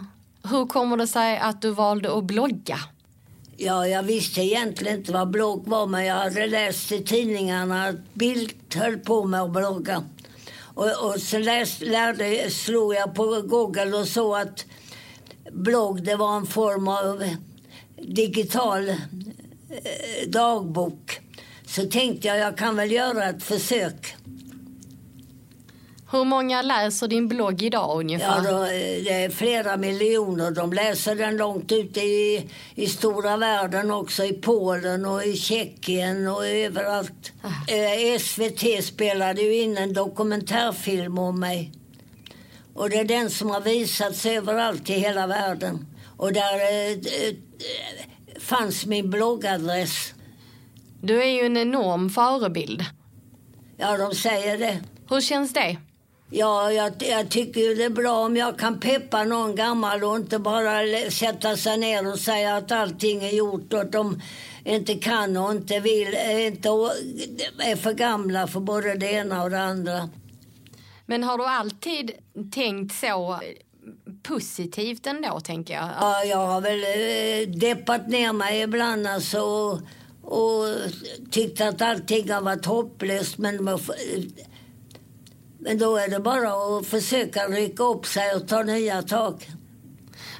[0.50, 2.78] Hur kommer det sig att du valde att blogga?
[3.56, 8.14] Ja, jag visste egentligen inte vad blogg var men jag hade läst i tidningarna att
[8.14, 10.02] Bildt höll på med att blogga.
[10.74, 14.64] Och, och så läst, lärde, slog jag på Google och såg att
[15.52, 17.24] blogg det var en form av
[18.02, 18.94] digital
[20.26, 21.20] dagbok.
[21.66, 24.14] Så tänkte jag jag kan väl göra ett försök.
[26.12, 28.42] Hur många läser din blogg idag Ja, ungefär?
[28.52, 30.50] då, eh, det är flera miljoner.
[30.50, 34.24] De läser den långt ute i, i stora världen också.
[34.24, 37.32] I Polen och i Tjeckien och överallt.
[37.68, 41.72] Eh, SVT spelade ju in en dokumentärfilm om mig.
[42.74, 45.86] Och det är den som har visats överallt i hela världen.
[46.16, 47.34] Och där eh, eh,
[48.40, 50.14] fanns min bloggadress.
[51.02, 52.84] Du är ju en enorm förebild.
[53.76, 54.80] Ja, de säger det.
[55.08, 55.76] Hur känns det?
[56.30, 60.16] Ja, jag, jag tycker ju det är bra om jag kan peppa någon gammal och
[60.16, 64.20] inte bara sätta sig ner och säga att allting är gjort och att de
[64.64, 66.68] inte kan och inte vill, är inte
[67.58, 70.08] är för gamla för både det ena och det andra.
[71.06, 72.12] Men har du alltid
[72.52, 73.38] tänkt så eh,
[74.22, 75.88] positivt ändå, tänker jag?
[76.00, 79.80] Ja, jag har väl eh, deppat ner mig ibland alltså och,
[80.22, 80.66] och
[81.30, 83.94] tyckt att allting har varit hopplöst men man får-
[85.58, 89.50] men då är det bara att försöka rycka upp sig och ta nya tag.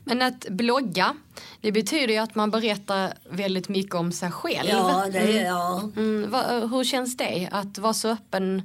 [0.05, 1.17] Men att blogga,
[1.61, 4.69] det betyder ju att man berättar väldigt mycket om sig själv.
[4.71, 5.93] Ja, det är jag.
[5.97, 8.63] Mm, va, hur känns det att vara så öppen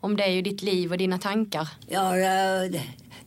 [0.00, 1.68] om dig och ditt liv och dina tankar?
[1.88, 2.12] Ja,
[2.68, 2.82] det,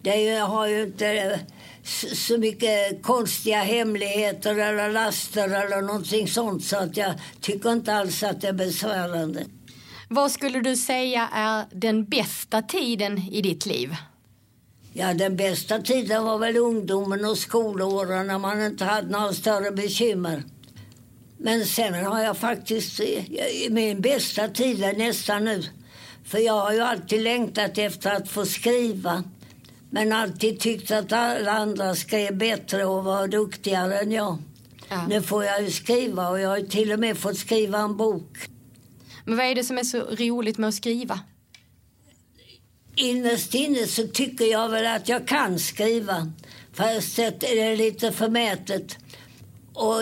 [0.05, 1.39] det har ju inte
[1.83, 7.93] så, så mycket konstiga hemligheter eller laster eller någonting sånt så att jag tycker inte
[7.93, 9.45] alls att det är besvärande.
[10.09, 13.95] Vad skulle du säga är den bästa tiden i ditt liv?
[14.93, 19.71] Ja, den bästa tiden var väl ungdomen och skolåren när man inte hade några större
[19.71, 20.43] bekymmer.
[21.37, 23.23] Men sen har jag faktiskt, eh,
[23.69, 25.63] min bästa tid är nästan nu.
[26.25, 29.23] För jag har ju alltid längtat efter att få skriva.
[29.95, 34.37] Men alltid tyckt att alla andra skrev bättre och var duktigare än jag.
[34.89, 35.07] Ja.
[35.07, 38.37] Nu får jag ju skriva och jag har till och med fått skriva en bok.
[39.25, 41.19] Men vad är det som är så roligt med att skriva?
[42.95, 46.31] Innerst inne så tycker jag väl att jag kan skriva.
[46.73, 48.97] Fast det är lite förmätet.
[49.73, 50.01] Och,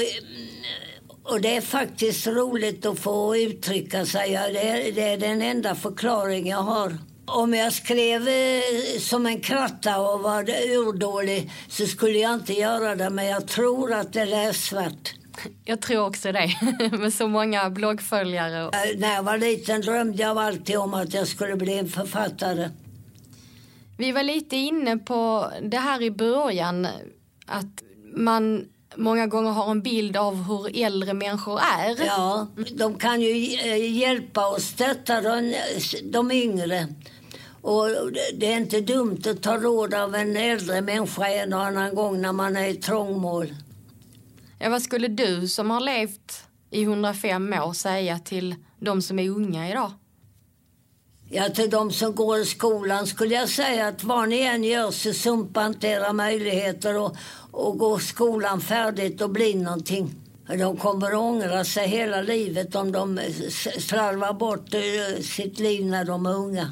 [1.24, 4.32] och det är faktiskt roligt att få uttrycka sig.
[4.32, 6.98] Det är, det är den enda förklaring jag har.
[7.34, 12.96] Om jag skrev eh, som en kratta och var urdålig så skulle jag inte göra
[12.96, 13.10] det.
[13.10, 15.14] Men jag tror att det är läsvärt.
[15.66, 16.50] Jag tror också det,
[17.00, 18.62] med så många bloggföljare.
[18.64, 22.70] Eh, När jag var liten drömde jag alltid om att jag skulle bli en författare.
[23.98, 26.88] Vi var lite inne på det här i början,
[27.46, 27.84] att
[28.16, 28.66] man
[28.96, 32.06] många gånger har en bild av hur äldre människor är.
[32.06, 35.56] Ja, de kan ju eh, hjälpa och stötta de,
[36.04, 36.88] de yngre.
[37.64, 37.90] Och
[38.34, 42.22] det är inte dumt att ta råd av en äldre människa en och annan gång
[42.22, 43.54] när man är i trångmål.
[44.60, 49.30] Ja, vad skulle du som har levt i 105 år säga till de som är
[49.30, 49.92] unga idag?
[51.30, 54.92] Ja, till de som går i skolan skulle jag säga att vad ni än gör
[54.92, 57.16] så sumpa inte era möjligheter och,
[57.52, 60.16] och gå skolan färdigt och bli någonting.
[60.48, 63.20] De kommer att ångra sig hela livet om de
[63.80, 66.72] slarvar bort eh, sitt liv när de är unga.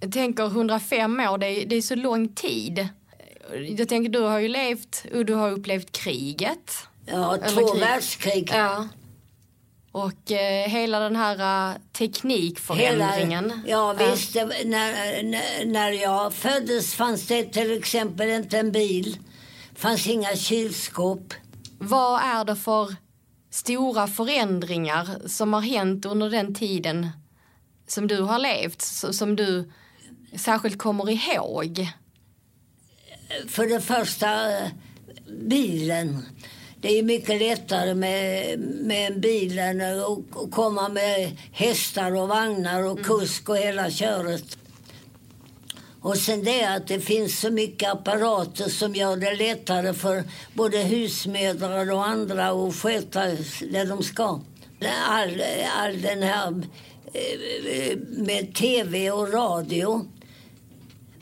[0.00, 2.88] Jag tänker 105 år, det är, det är så lång tid.
[3.78, 6.72] jag tänker du har ju levt och du har upplevt kriget.
[7.06, 7.80] Ja, två krig.
[7.80, 8.50] världskrig.
[8.52, 8.88] Ja.
[9.92, 13.60] Och eh, hela den här uh, teknikförändringen.
[13.66, 14.32] ja, visst.
[14.32, 19.18] Det, när, när- jag föddes fanns det till exempel inte en bil.
[19.74, 21.34] fanns inga kylskåp.
[21.78, 22.96] Vad är det för
[23.50, 27.08] stora förändringar som har hänt under den tiden
[27.86, 29.70] som du har levt, som du
[30.36, 31.88] särskilt kommer ihåg?
[33.48, 34.68] För det första, eh,
[35.40, 36.22] bilen.
[36.80, 42.82] Det är mycket lättare med, med en bil än att komma med hästar och vagnar
[42.82, 44.58] och kusk och hela köret.
[46.00, 50.24] Och sen det att det finns så mycket apparater som gör det lättare för
[50.54, 53.24] både husmödrar och andra att sköta
[53.70, 54.40] det de ska.
[55.08, 55.42] All,
[55.78, 56.48] all den här
[57.12, 60.06] eh, med tv och radio.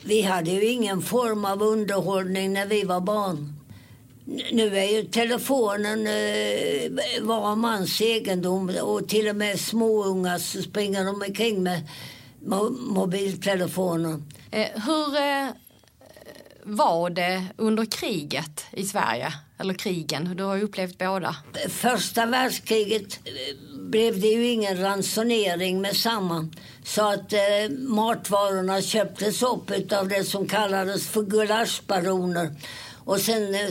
[0.07, 3.53] Vi hade ju ingen form av underhållning när vi var barn.
[4.51, 11.05] Nu är ju telefonen eh, var mans egendom och till och med småungar så springer
[11.05, 11.81] de omkring med
[12.45, 14.21] mo- mobiltelefoner.
[14.51, 15.47] Eh, hur eh,
[16.63, 19.33] var det under kriget i Sverige?
[19.59, 21.35] Eller krigen, du har ju upplevt båda.
[21.69, 23.31] Första världskriget eh,
[23.79, 26.49] blev det ju ingen ransonering med samma.
[26.83, 27.39] Så att eh,
[27.69, 32.55] matvarorna köptes upp av det som kallades för gulaschbaroner.
[33.05, 33.69] Och sen eh, eh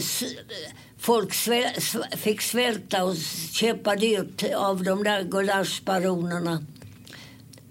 [0.99, 1.71] folk sväl,
[2.17, 3.17] fick svälta och
[3.53, 6.63] köpa dyrt av de där gulaschbaronerna.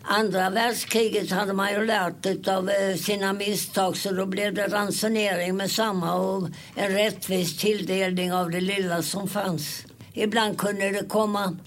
[0.08, 5.58] Andra världskriget hade man ju lärt av eh, sina misstag så då blev det ransonering
[5.58, 9.86] med samma och en rättvis tilldelning av det lilla som fanns.
[10.14, 11.58] Ibland kunde det komma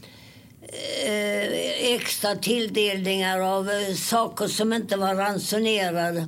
[1.07, 6.27] eh, extra tilldelningar av eh, saker som inte var ransonerade.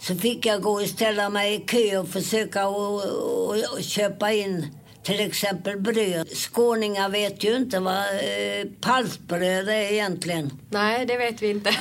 [0.00, 4.32] Så fick jag gå och ställa mig i kö och försöka och, och, och köpa
[4.32, 4.66] in
[5.02, 6.28] till exempel bröd.
[6.28, 10.50] Skåningar vet ju inte vad eh, paltbröd är egentligen.
[10.70, 11.74] Nej, det vet vi inte.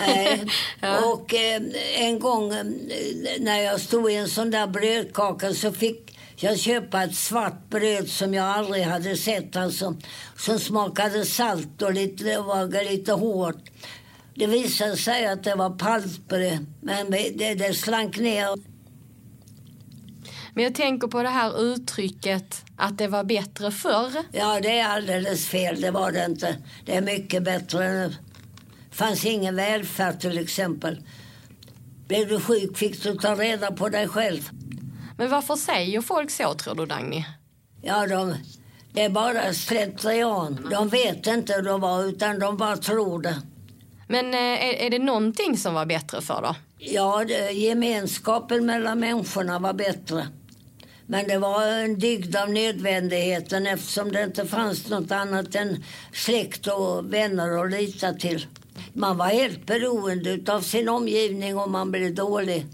[0.83, 1.05] Ja.
[1.05, 1.61] Och eh,
[1.95, 2.63] en gång eh,
[3.39, 8.09] när jag stod i en sån där brödkaka så fick jag köpa ett svart bröd
[8.09, 9.55] som jag aldrig hade sett.
[9.55, 9.95] Alltså,
[10.37, 13.63] som smakade salt och lite, var lite hårt.
[14.35, 18.70] Det visade sig att det var paltbröd, men det, det slank ner.
[20.53, 24.11] Men jag tänker på det här uttrycket att det var bättre förr.
[24.31, 25.81] Ja, det är alldeles fel.
[25.81, 26.57] Det var det inte.
[26.85, 28.15] Det är mycket bättre nu.
[28.91, 31.03] fanns ingen välfärd till exempel.
[32.07, 34.49] Blev du sjuk fick du ta reda på dig själv.
[35.17, 37.25] Men varför säger folk så tror du Dagny?
[37.81, 38.35] Ja, de,
[38.93, 40.67] det är bara slentrian.
[40.71, 43.41] De vet inte hur de var, utan de bara tror det.
[44.07, 46.55] Men eh, är, är det någonting som var bättre för då?
[46.77, 50.27] Ja, det, gemenskapen mellan människorna var bättre.
[51.11, 55.83] Men det var en dygd av nödvändigheten eftersom det inte fanns något annat än
[56.13, 58.45] släkt och vänner att lita till.
[58.93, 62.65] Man var helt beroende av sin omgivning om man blev dålig.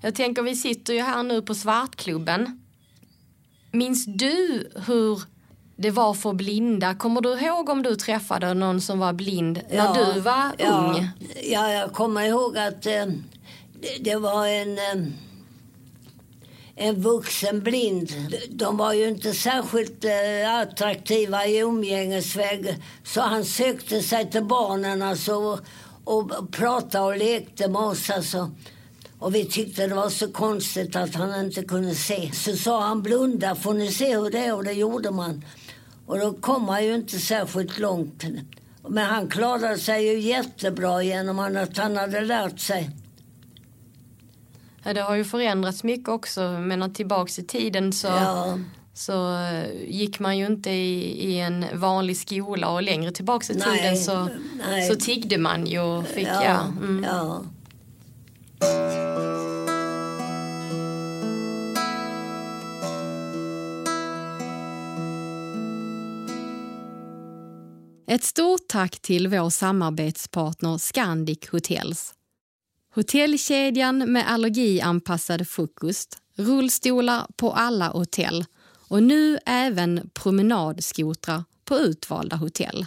[0.00, 2.60] Jag tänker vi sitter ju här nu på Svartklubben.
[3.72, 5.22] Minns du hur
[5.76, 6.94] det var för blinda?
[6.94, 11.08] Kommer du ihåg om du träffade någon som var blind när du var ja, ung?
[11.42, 13.06] Ja, jag kommer ihåg att eh,
[13.80, 15.12] det, det var en, eh,
[16.78, 18.12] en vuxen blind.
[18.50, 25.02] De var ju inte särskilt eh, attraktiva i umgängesväg så han sökte sig till barnen
[25.02, 25.60] alltså, och,
[26.04, 28.10] och pratade och lekte med oss.
[28.10, 28.50] Alltså.
[29.18, 32.30] Och vi tyckte det var så konstigt att han inte kunde se.
[32.32, 35.44] Så sa han blunda får ni se hur det är och det gjorde man.
[36.06, 38.24] Och då kom han ju inte särskilt långt.
[38.88, 42.90] Men han klarade sig ju jättebra genom att han hade lärt sig.
[44.94, 46.40] Det har ju förändrats mycket också.
[46.40, 48.58] Men tillbaks i tiden så, Ja.
[48.94, 53.54] så eh, gick man ju inte i, i en vanlig skola och längre tillbaks i
[53.54, 54.28] Nej, tiden så,
[54.68, 54.88] nej.
[54.88, 56.42] så tiggde man ju och fick, ja.
[56.44, 57.04] Ja, mm.
[57.04, 57.42] ja.
[68.10, 72.14] Ett stort tack till vår samarbetspartner Scandic Hotels.
[72.98, 78.44] Hotellkedjan med allergianpassad frukost, rullstolar på alla hotell
[78.88, 82.86] och nu även promenadskotrar på utvalda hotell.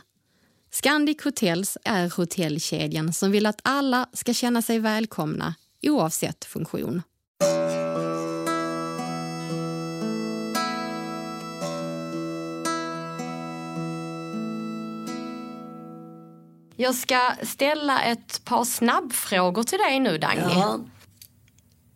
[0.72, 7.02] Scandic Hotels är hotellkedjan som vill att alla ska känna sig välkomna oavsett funktion.
[16.76, 20.42] Jag ska ställa ett par snabbfrågor till dig nu, Dagny.
[20.42, 20.80] ja.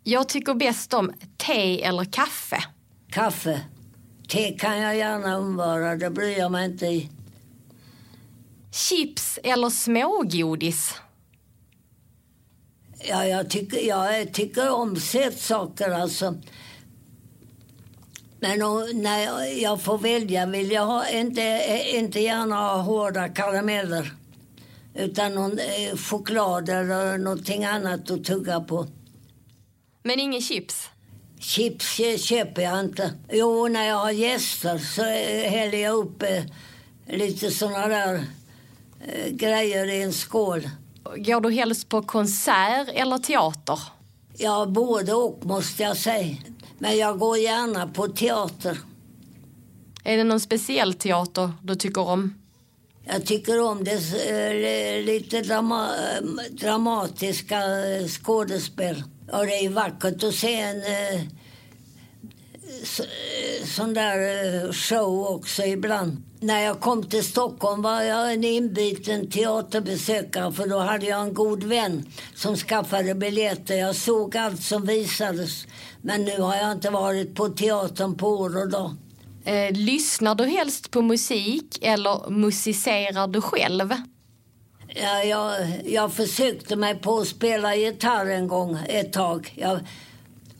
[0.07, 2.63] Jag tycker bäst om te eller kaffe.
[3.11, 3.61] Kaffe.
[4.27, 7.09] Te kan jag gärna undvara, det bryr jag mig inte i.
[8.71, 10.95] Chips eller smågodis.
[13.07, 16.35] Ja, jag, tycker, jag tycker om sötsaker alltså.
[18.39, 21.61] Men om, när jag, får välja vill jag ha, inte,
[21.93, 24.13] inte gärna ha hårda karameller.
[24.95, 28.87] Utan någon eh, choklad eller någonting annat att tugga på.
[30.03, 30.89] Men ingen chips.
[31.39, 33.13] Chips eh, köper jag inte.
[33.31, 36.43] Jo, när jag har gäster så eh, häller jag upp eh,
[37.07, 38.25] lite såna där
[39.07, 40.69] eh, grejer i en skål.
[41.15, 43.79] Går du helst på konsert eller teater?
[44.37, 46.37] Ja, både och måste jag säga.
[46.79, 48.77] Men jag går gärna på teater.
[50.03, 52.33] Är det någon speciell teater du tycker om?
[53.07, 53.91] Jag tycker om det
[54.29, 59.03] eh, lite drama, eh, dramatiska eh, skådespel.
[59.31, 60.81] Och det är vackert att se en
[63.65, 66.23] sån där show också ibland.
[66.39, 71.33] När jag kom till Stockholm var jag en inbiten teaterbesökare för då hade jag en
[71.33, 73.75] god vän som skaffade biljetter.
[73.75, 75.65] Jag såg allt som visades.
[76.01, 78.95] Men nu har jag inte varit på teatern på år och dag.
[79.45, 83.93] Eh, lyssnar du helst på musik eller musicerar du själv?
[84.87, 85.53] Ja, jag,
[85.85, 89.53] jag försökte mig på att spela gitarr en gång, ett tag.
[89.57, 89.79] Jag,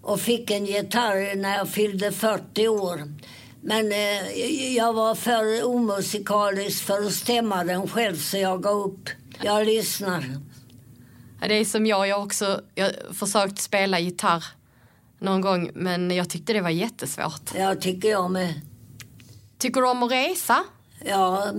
[0.01, 3.13] och fick en gitarr när jag fyllde 40 år.
[3.61, 9.09] Men eh, jag var för omusikalisk för att stämma den själv så jag gav upp.
[9.41, 10.25] Jag lyssnar.
[11.41, 14.43] Ja, Det är som jag, jag har också jag försökt spela gitarr
[15.19, 17.51] någon gång men jag tyckte det var jättesvårt.
[17.55, 18.53] Jag tycker jag med.
[19.65, 20.63] Tycker du om att resa?
[21.05, 21.51] Ja,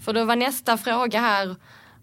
[0.00, 1.56] För då var nästa fråga här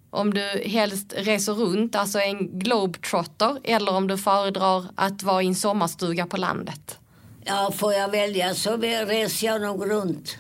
[0.10, 5.48] om du helst reser runt, alltså en globetrotter eller om du föredrar att vara i
[5.48, 7.00] en sommarstuga på landet.
[7.44, 10.38] ja, får jag välja så reser jag nog runt.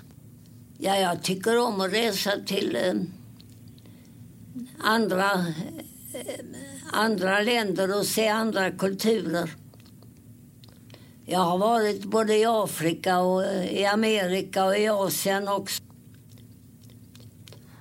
[0.78, 2.93] Ja, jag tycker om att resa till eh,
[4.80, 5.32] andra,
[6.13, 6.45] eh,
[6.93, 9.49] andra länder och se andra kulturer.
[11.30, 15.84] Jag har varit både i Afrika och eh, i Amerika och i Asien också.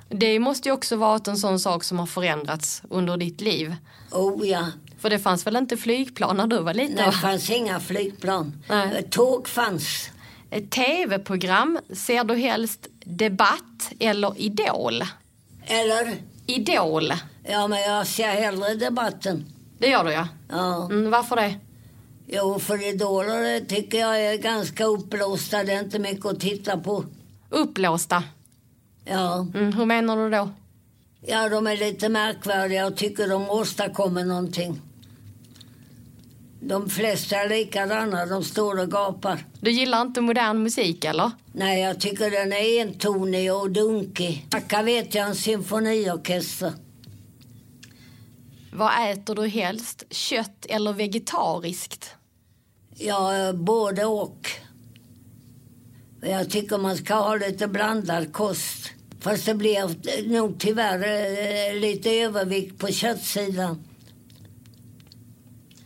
[0.09, 3.75] Det måste ju också varit en sån sak som har förändrats under ditt liv.
[4.13, 4.67] Oh ja,
[4.99, 6.97] För det fanns väl inte flygplan när du var liten?
[6.97, 7.13] det va?
[7.13, 8.63] fanns inga flygplan.
[8.69, 9.07] Nej.
[9.11, 10.11] Tåg fanns.
[10.71, 15.05] Tv-program, ser du helst Debatt eller Idol?
[15.67, 16.15] Eller?
[16.47, 17.13] Idol,
[17.49, 19.45] Ja, men jag ser hellre debatten.
[19.79, 20.29] det gör du ja.
[20.49, 20.85] Ja.
[20.85, 21.55] Mm, varför det?
[22.29, 25.65] Jo, för idoler tycker jag är ganska uppblåsta.
[25.65, 27.05] Det är inte mycket att titta på.
[27.51, 28.23] Upplåsta.
[29.05, 30.49] Ja, Mm, hur menar du då?
[31.21, 34.81] ja de är lite märkvärdiga och tycker de åstadkommer någonting.
[36.61, 39.45] De flesta är likadana, de står och gapar.
[39.61, 41.31] Du gillar inte modern musik eller?
[41.53, 44.47] Nej, jag tycker den är entonig och dunkig.
[44.51, 46.73] Tacka vet jag en symfoniorkester.
[48.77, 50.05] Vad äter du helst?
[50.11, 52.11] Kött eller vegetariskt?
[52.95, 54.51] Ja, både och.
[56.21, 58.91] Jag tycker man ska ha lite blandad kost.
[59.21, 63.85] Fast det blir nog tyvärr eh, lite övervikt på köttsidan.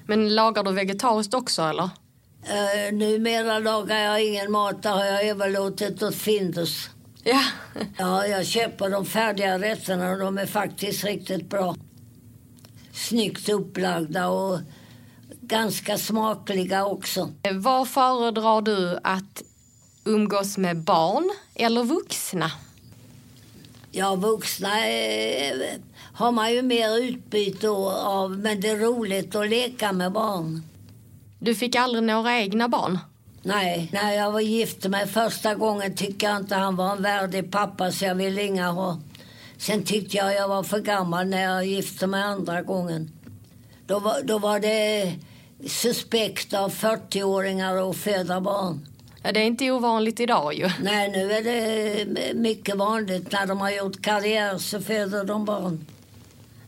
[0.06, 1.84] Men lagar du vegetariskt också eller?
[1.84, 6.90] Uh, numera lagar jag ingen mat, det har jag överlåtit åt Findus.
[7.24, 7.42] Ja.
[7.98, 11.74] Ja, jag köper de färdiga rätterna och de är faktiskt riktigt bra.
[12.92, 14.58] Snyggt upplagda och
[15.40, 17.30] ganska smakliga också.
[17.52, 19.42] Vad föredrar du att
[20.04, 22.50] umgås med barn eller vuxna?
[23.92, 25.56] Ja, vuxna eh,
[26.14, 30.62] har man ju mer utbyte av, men det är roligt att leka med barn.
[31.38, 32.98] Du fick aldrig några egna barn?
[33.42, 37.52] Nej, när jag var gift mig första gången tyckte jag inte han var en värdig
[37.52, 38.98] pappa så jag ville inga ha.
[39.60, 43.10] Sen tyckte jag jag var för gammal när jag gifte mig andra gången.
[43.86, 45.14] Då var, då var det
[45.66, 48.86] suspekt av 40-åringar att föda barn.
[49.22, 50.70] Ja, det är inte ovanligt idag ju.
[50.82, 53.32] Nej, nu är det mycket vanligt.
[53.32, 55.86] När de har gjort karriär så föder de barn.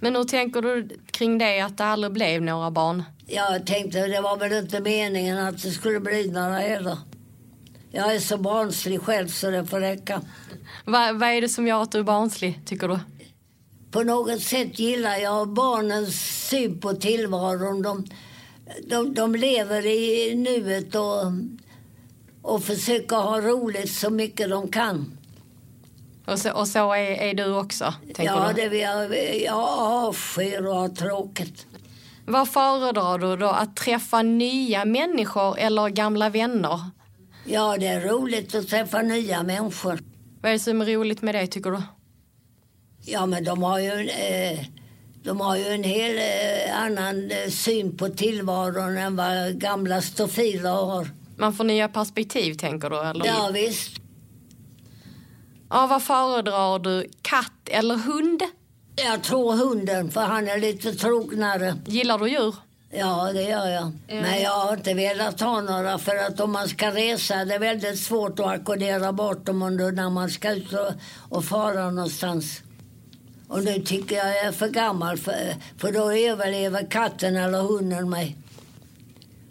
[0.01, 3.03] Men hur tänker du kring det att det aldrig blev några barn?
[3.27, 6.99] Jag tänkte det var väl inte meningen att det skulle bli några heller.
[7.95, 10.21] Jag är så barnslig själv så det får räcka.
[10.85, 12.99] Va, vad är det som gör att du är barnslig, tycker du?
[13.91, 16.15] På något sätt gillar jag barnens
[16.49, 17.83] syn på tillvaron.
[17.83, 18.05] De,
[18.89, 21.33] de, de lever i nuet och,
[22.43, 25.19] och försöker ha roligt så mycket de kan.
[26.27, 28.69] Och så, och så är, är du också, Ja, du?
[28.69, 31.67] det jag, jag avskyr att ha tråkigt.
[32.27, 33.49] Vad föredrar du då?
[33.49, 36.81] Att träffa nya människor eller gamla vänner?
[37.45, 39.99] Ja, det är roligt att träffa nya människor.
[40.43, 41.83] Vad är det som är roligt med det tycker du?
[43.05, 44.65] Ja, men de har ju, en, eh,
[45.23, 50.71] de har ju en helt eh, annan eh, syn på tillvaron än vad gamla stofiler
[50.71, 51.09] har.
[51.37, 53.01] Man får nya perspektiv tänker du?
[53.01, 53.27] Eller?
[53.27, 53.97] Ja, visst.
[55.71, 57.09] Ja, vad föredrar du?
[57.23, 58.43] Katt eller hund?
[58.97, 61.77] Jag tror hunden, för han är lite trognare.
[61.87, 62.55] Gillar du djur?
[62.95, 63.93] Ja, det gör jag.
[64.07, 67.59] Men jag har inte velat ha några för att om man ska resa det är
[67.59, 70.93] väldigt svårt att ackorderera bort dem under när man ska ut och,
[71.37, 72.63] och fara någonstans.
[73.49, 78.11] Och nu tycker jag jag är för gammal för, för då överlever katten eller hunden
[78.11, 78.37] mig.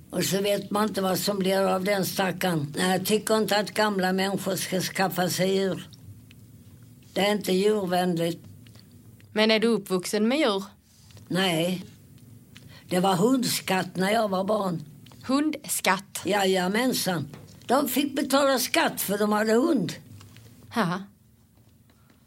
[0.09, 2.75] Och så vet man inte vad som blir av den stackaren.
[2.77, 5.87] Jag tycker inte att gamla människor ska skaffa sig djur.
[7.13, 8.43] Det är inte djurvänligt.
[9.33, 10.63] Men är du uppvuxen med djur?
[11.27, 11.85] Nej.
[12.91, 14.81] Det var hundskatt när jag var barn.
[15.23, 16.21] Hundskatt?
[16.25, 17.27] Jajamensan.
[17.65, 19.93] De fick betala skatt för de hade hund.
[20.75, 21.01] Ja.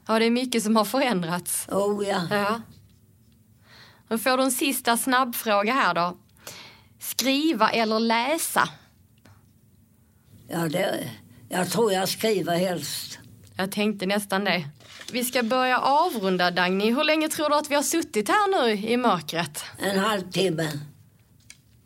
[0.06, 1.68] Ja, det är mycket som har förändrats.
[1.68, 2.22] Oh ja.
[2.30, 2.60] Ja.
[4.08, 6.16] Då får du en sista snabbfråga här då.
[6.98, 8.68] Skriva eller läsa?
[10.48, 11.10] ja det,
[11.48, 13.18] jag tror jag skriver helst.
[13.56, 14.68] Jag tänkte nästan det.
[15.14, 16.92] Vi ska börja avrunda, Dagny.
[16.94, 19.64] Hur länge tror du att vi har suttit här nu i mörkret?
[19.78, 20.68] En halvtimme.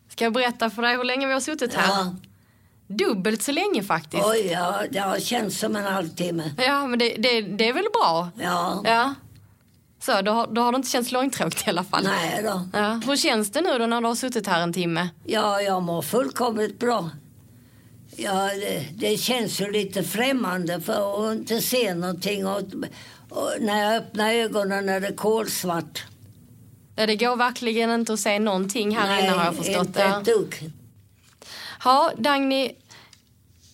[0.08, 1.88] Ska jag berätta för dig hur länge vi har suttit här?
[1.88, 2.14] Ja.
[2.86, 4.22] Dubbelt så länge faktiskt.
[4.26, 6.50] Oj, ja, det har känts som en halvtimme.
[6.58, 8.28] Ja, men det, det, det är väl bra?
[8.44, 8.82] Ja.
[8.84, 9.14] Ja.
[10.00, 12.04] Så, då, har- då har det inte känts långtråkigt i alla fall.
[12.04, 12.68] Nej då.
[12.72, 13.00] Ja.
[13.06, 15.08] Hur känns det nu då när du har suttit här en timme?
[15.24, 17.10] Ja, jag mår fullkomligt bra.
[18.20, 22.46] Ja, det, det känns ju lite främmande för att inte se någonting.
[22.46, 22.62] Och,
[23.28, 26.04] och när jag öppnar ögonen är det kolsvart.
[26.96, 29.86] Ja, det går verkligen inte att se någonting här inne har jag förstått.
[29.86, 30.70] inte ett dugg.
[31.84, 32.70] Ja, Dagny,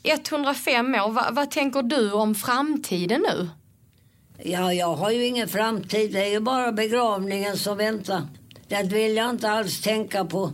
[0.03, 3.49] 105 år, Va, vad tänker du om framtiden nu?
[4.43, 6.13] Ja, jag har ju ingen framtid.
[6.13, 8.23] Det är ju bara begravningen som väntar.
[8.69, 10.53] Det vill jag inte alls tänka på.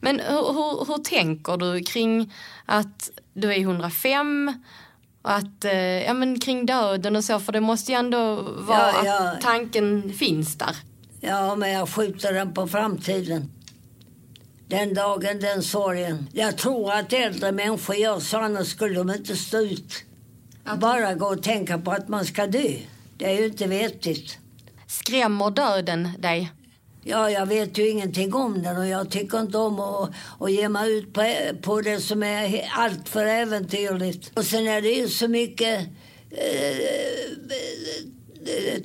[0.00, 2.32] Men hur, hur, hur tänker du kring
[2.66, 4.52] att du är 105
[5.22, 5.72] och att, eh,
[6.02, 7.40] ja, men kring döden och så?
[7.40, 9.30] För det måste ju ändå vara Ja, ja.
[9.30, 10.76] att tanken finns där.
[11.20, 13.50] Ja, men jag skjuter den på framtiden.
[14.68, 16.26] Den dagen, den sorgen.
[16.32, 20.04] Jag tror att äldre människor gör så, annars skulle de inte stå ut.
[20.76, 22.76] Bara gå och tänka på att man ska dö.
[23.16, 24.38] Det är ju inte vettigt.
[24.86, 26.52] Skrämmer döden dig?
[27.02, 30.68] Ja, jag vet ju ingenting om den och jag tycker inte om att, att ge
[30.68, 31.22] mig ut på,
[31.62, 34.38] på det som är allt för äventyrligt.
[34.38, 35.80] Och sen är det ju så mycket
[36.30, 36.76] eh,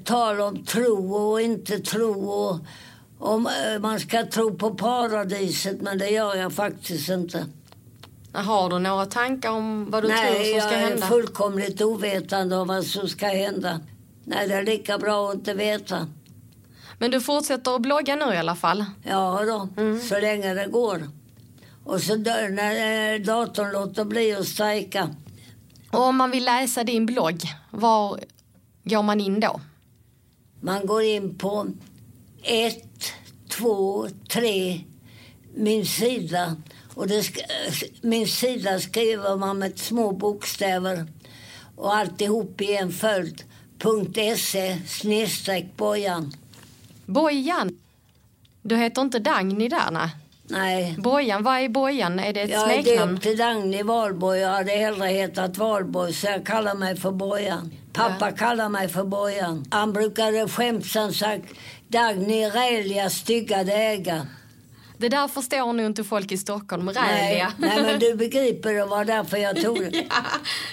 [0.03, 2.59] tal om tro och inte tro och
[3.19, 7.45] om eh, man ska tro på paradiset, men det gör jag faktiskt inte.
[8.33, 11.07] Har du några tankar om vad du Nej, tror som jag ska är hända?
[11.07, 13.79] fullkomligt ovetande om vad som ska hända.
[14.23, 16.07] Nej, det är lika bra att inte veta.
[16.99, 18.85] Men du fortsätter att blogga nu i alla fall?
[19.03, 19.69] Ja då,
[19.99, 21.09] så länge det går.
[21.83, 25.15] Och så dör, när eh, datorn låter bli att strejka.
[25.91, 27.41] Och om man vill läsa din blogg,
[27.71, 28.19] var
[28.83, 29.61] går man in då?
[30.61, 31.67] Man går in på
[32.43, 33.11] ett,
[33.49, 34.81] två, tre,
[35.55, 36.55] min sida.
[36.93, 41.05] Och det eh, min sida skriver man med små bokstäver
[41.75, 43.43] och alltihop i en följd.
[44.37, 46.33] .se snedstreck bojan.
[47.05, 47.77] Bojan.
[48.61, 50.09] Du heter inte Dagny där, nej?
[50.47, 52.19] Nej, Bojan, vad är Bojan?
[52.19, 53.13] Är det ett jag är smeknamn?
[53.13, 54.39] döpt till Dagny Valborg.
[54.39, 57.71] Jag hade hellre hetat Valborg så jag kallar mig för Bojan.
[57.93, 59.65] Pappa kallar mig för Bojan.
[59.69, 61.45] Han brukade skämtsamt sagt
[61.87, 64.27] Dagny Räliga stygga däga.
[64.97, 67.51] Det där förstår nog inte folk i Stockholm, Nej, räliga.
[67.57, 70.05] nej, men du begriper det var därför jag tog det.
[70.09, 70.15] Ja,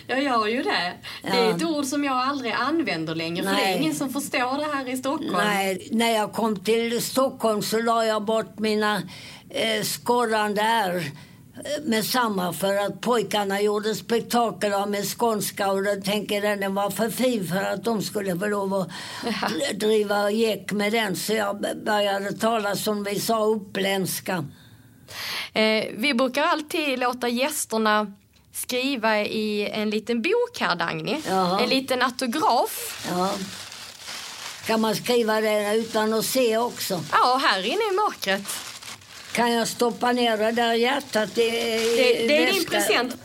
[0.07, 0.93] jag gör ju det.
[1.23, 1.57] Det är Ja.
[1.57, 3.79] ett ord som jag aldrig använder längre, för det är Nej.
[3.81, 5.33] ingen som förstår det här i Stockholm.
[5.33, 9.03] Nej, när jag kom till Stockholm så la jag bort mina
[9.51, 11.03] eh, skorrande R
[11.85, 16.75] med samma för att pojkarna gjorde spektakel av min skånska och då tänker jag den
[16.75, 18.89] var för fin för att de skulle få lov att
[19.23, 24.45] dr- driva gäck med den så jag började tala som vi sa uppländska.
[25.53, 28.13] Eh, vi brukar alltid låta gästerna
[28.53, 31.21] skriva i en liten bok här, Dagny.
[31.29, 31.61] Jaha.
[31.63, 33.07] En liten autograf.
[33.11, 33.35] Ja.
[34.67, 37.01] Kan man skriva det utan att se också?
[37.13, 38.43] Ja, här inne i mörkret.
[39.33, 43.17] Kan jag stoppa ner det där hjärtat i, Det, det är din present.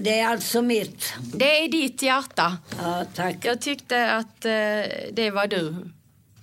[0.00, 1.12] Det är alltså mitt.
[1.34, 2.58] Det är ditt hjärta.
[2.82, 3.36] Ja, tack.
[3.42, 4.50] Jag tyckte att eh,
[5.12, 5.90] det var du.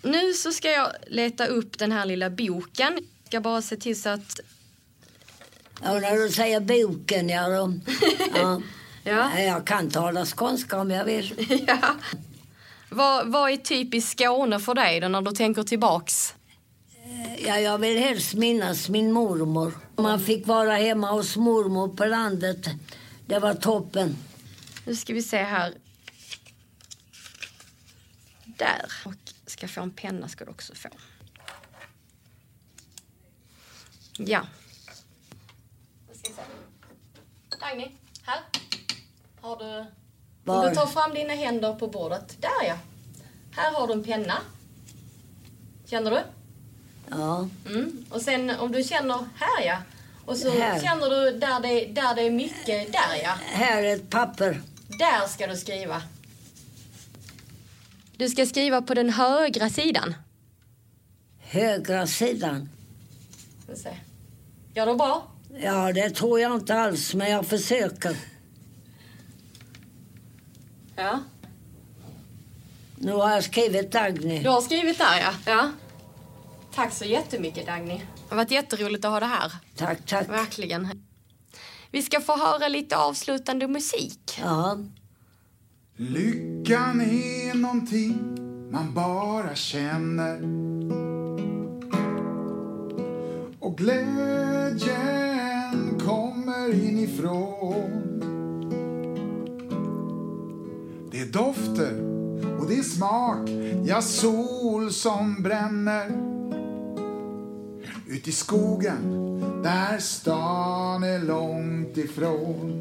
[0.01, 2.99] Nu så ska jag leta upp den här lilla boken.
[3.27, 4.39] ska bara se till så att...
[5.83, 7.73] Ja, när du säger boken, ja då.
[8.35, 8.61] Ja.
[9.03, 9.39] Ja.
[9.39, 11.47] Jag kan tala skånska om jag vill.
[11.67, 11.95] ja.
[12.89, 16.33] Vad, vad är typiskt Skåne för dig då när du tänker tillbaks?
[17.39, 19.73] Ja, jag vill helst minnas min mormor.
[19.95, 22.67] Man fick vara hemma hos mormor på landet.
[23.25, 24.17] Det var toppen.
[24.85, 25.73] Nu ska vi se här.
[28.45, 28.85] Där.
[29.05, 29.13] Och
[29.45, 30.89] ska få en penna ska du också få.
[34.17, 34.45] Ja.
[37.59, 37.91] Dagny,
[38.23, 38.41] här.
[39.41, 39.79] Har du...
[39.79, 39.87] Om
[40.43, 40.69] Var?
[40.69, 42.41] du tar fram dina händer på bordet.
[42.41, 42.77] Där ja.
[43.51, 44.37] Här har du en penna.
[45.85, 46.40] Känner du?
[47.11, 48.05] Ja, Mm.
[48.09, 49.77] Och sen om du känner här ja.
[50.25, 50.81] Och så Här.
[50.81, 53.33] känner du där det, där det är mycket, där ja.
[53.45, 54.61] här är ett papper.
[54.87, 56.01] Där ska du skriva.
[58.17, 60.15] Du ska skriva på den högra sidan.
[61.39, 62.69] Högra sidan.
[64.73, 65.27] Gör du bra?
[65.61, 68.15] Ja, det tror jag inte alls, men jag försöker.
[70.95, 71.19] Ja.
[72.95, 74.43] Nu har jag skrivit Dagny.
[74.43, 75.33] Du har skrivit där ja.
[75.45, 75.71] ja.
[76.75, 77.97] Tack så jättemycket Dagny.
[77.97, 79.51] Det har varit jätteroligt att ha det här.
[79.75, 80.29] Tack, tack.
[80.29, 81.03] Verkligen.
[81.91, 84.39] Vi ska få höra lite avslutande musik.
[84.41, 84.77] Ja,
[85.95, 88.37] Lyckan är någonting
[88.71, 90.41] man bara känner
[93.59, 94.91] Och glädjen
[95.99, 98.01] kommer inifrån
[101.11, 102.01] Det är dofter
[102.59, 103.49] och det är smak,
[103.85, 106.30] ja sol som bränner
[108.11, 109.01] ut i skogen
[109.63, 112.71] där stan är långt ifrån.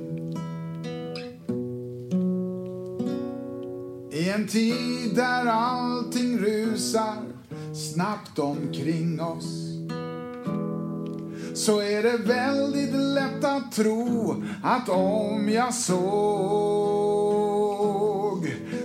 [4.12, 7.16] I en tid där allting rusar
[7.74, 9.70] snabbt omkring oss
[11.55, 16.01] så är det väldigt lätt att tro att om jag såg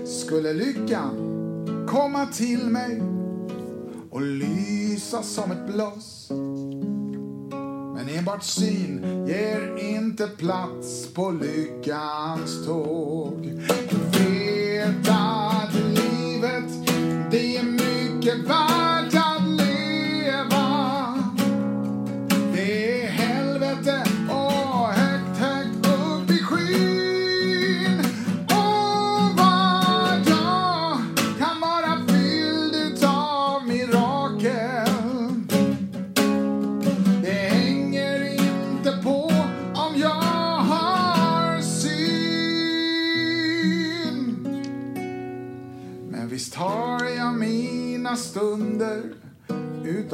[0.05, 1.15] skulle lyckan
[1.87, 3.14] komma till mig
[4.15, 6.27] och lysa som ett bloss
[7.95, 13.45] men enbart syn ger inte plats på lyckans tåg.
[14.11, 16.71] Vet att livet,
[17.31, 17.74] det är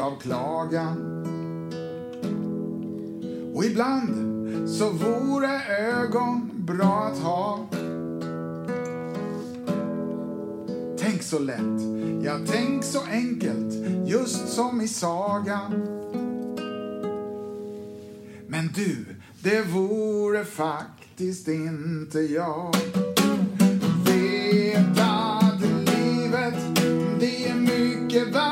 [0.02, 0.98] utav klagan.
[3.56, 7.68] Och ibland så vore ögon bra att ha.
[11.00, 11.82] Tänk så lätt,
[12.24, 13.74] ja tänk så enkelt,
[14.06, 15.72] just som i sagan.
[18.48, 19.06] Men du,
[19.44, 22.76] det vore faktiskt inte jag.
[24.06, 26.76] Vet att livet,
[27.20, 28.51] det är mycket värt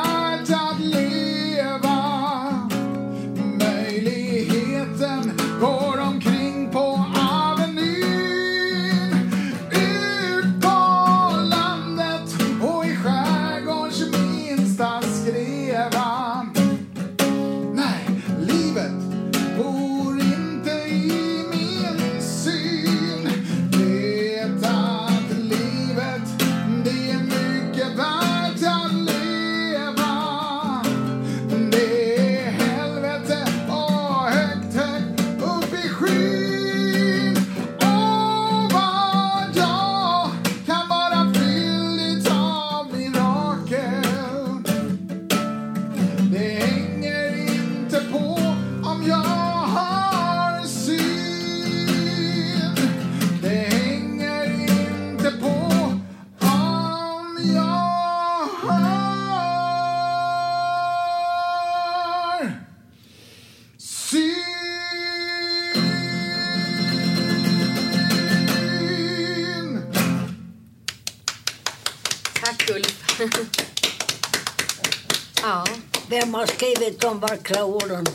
[77.29, 78.05] vackra orden?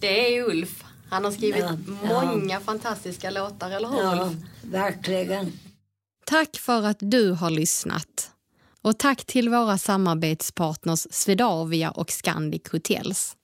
[0.00, 0.84] det är Ulf.
[1.10, 2.24] Han har skrivit Ja, ja.
[2.24, 4.36] många fantastiska låtar, eller hur Ja, Ulf?
[4.62, 5.52] verkligen.
[6.26, 8.30] Tack för att du har lyssnat.
[8.82, 13.36] Och tack till våra samarbetspartners Swedavia och Scandic Hotels.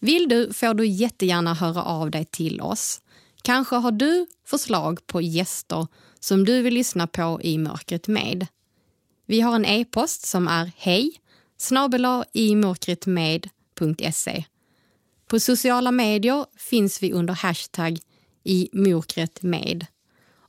[0.00, 3.00] Vill du får du jättegärna höra av dig till oss.
[3.42, 5.86] Kanske har du förslag på gäster
[6.20, 8.46] som du vill lyssna på i Mörkret med.
[9.26, 11.12] Vi har en e-post som är hej
[12.32, 12.54] i
[13.80, 14.44] mörkretmed.se.
[15.26, 17.98] På sociala medier finns vi under hashtag
[18.44, 19.86] i mörkret med.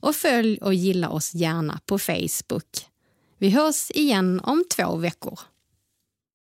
[0.00, 2.86] Och följ och gilla oss gärna på Facebook.
[3.38, 5.40] Vi hörs igen om två veckor.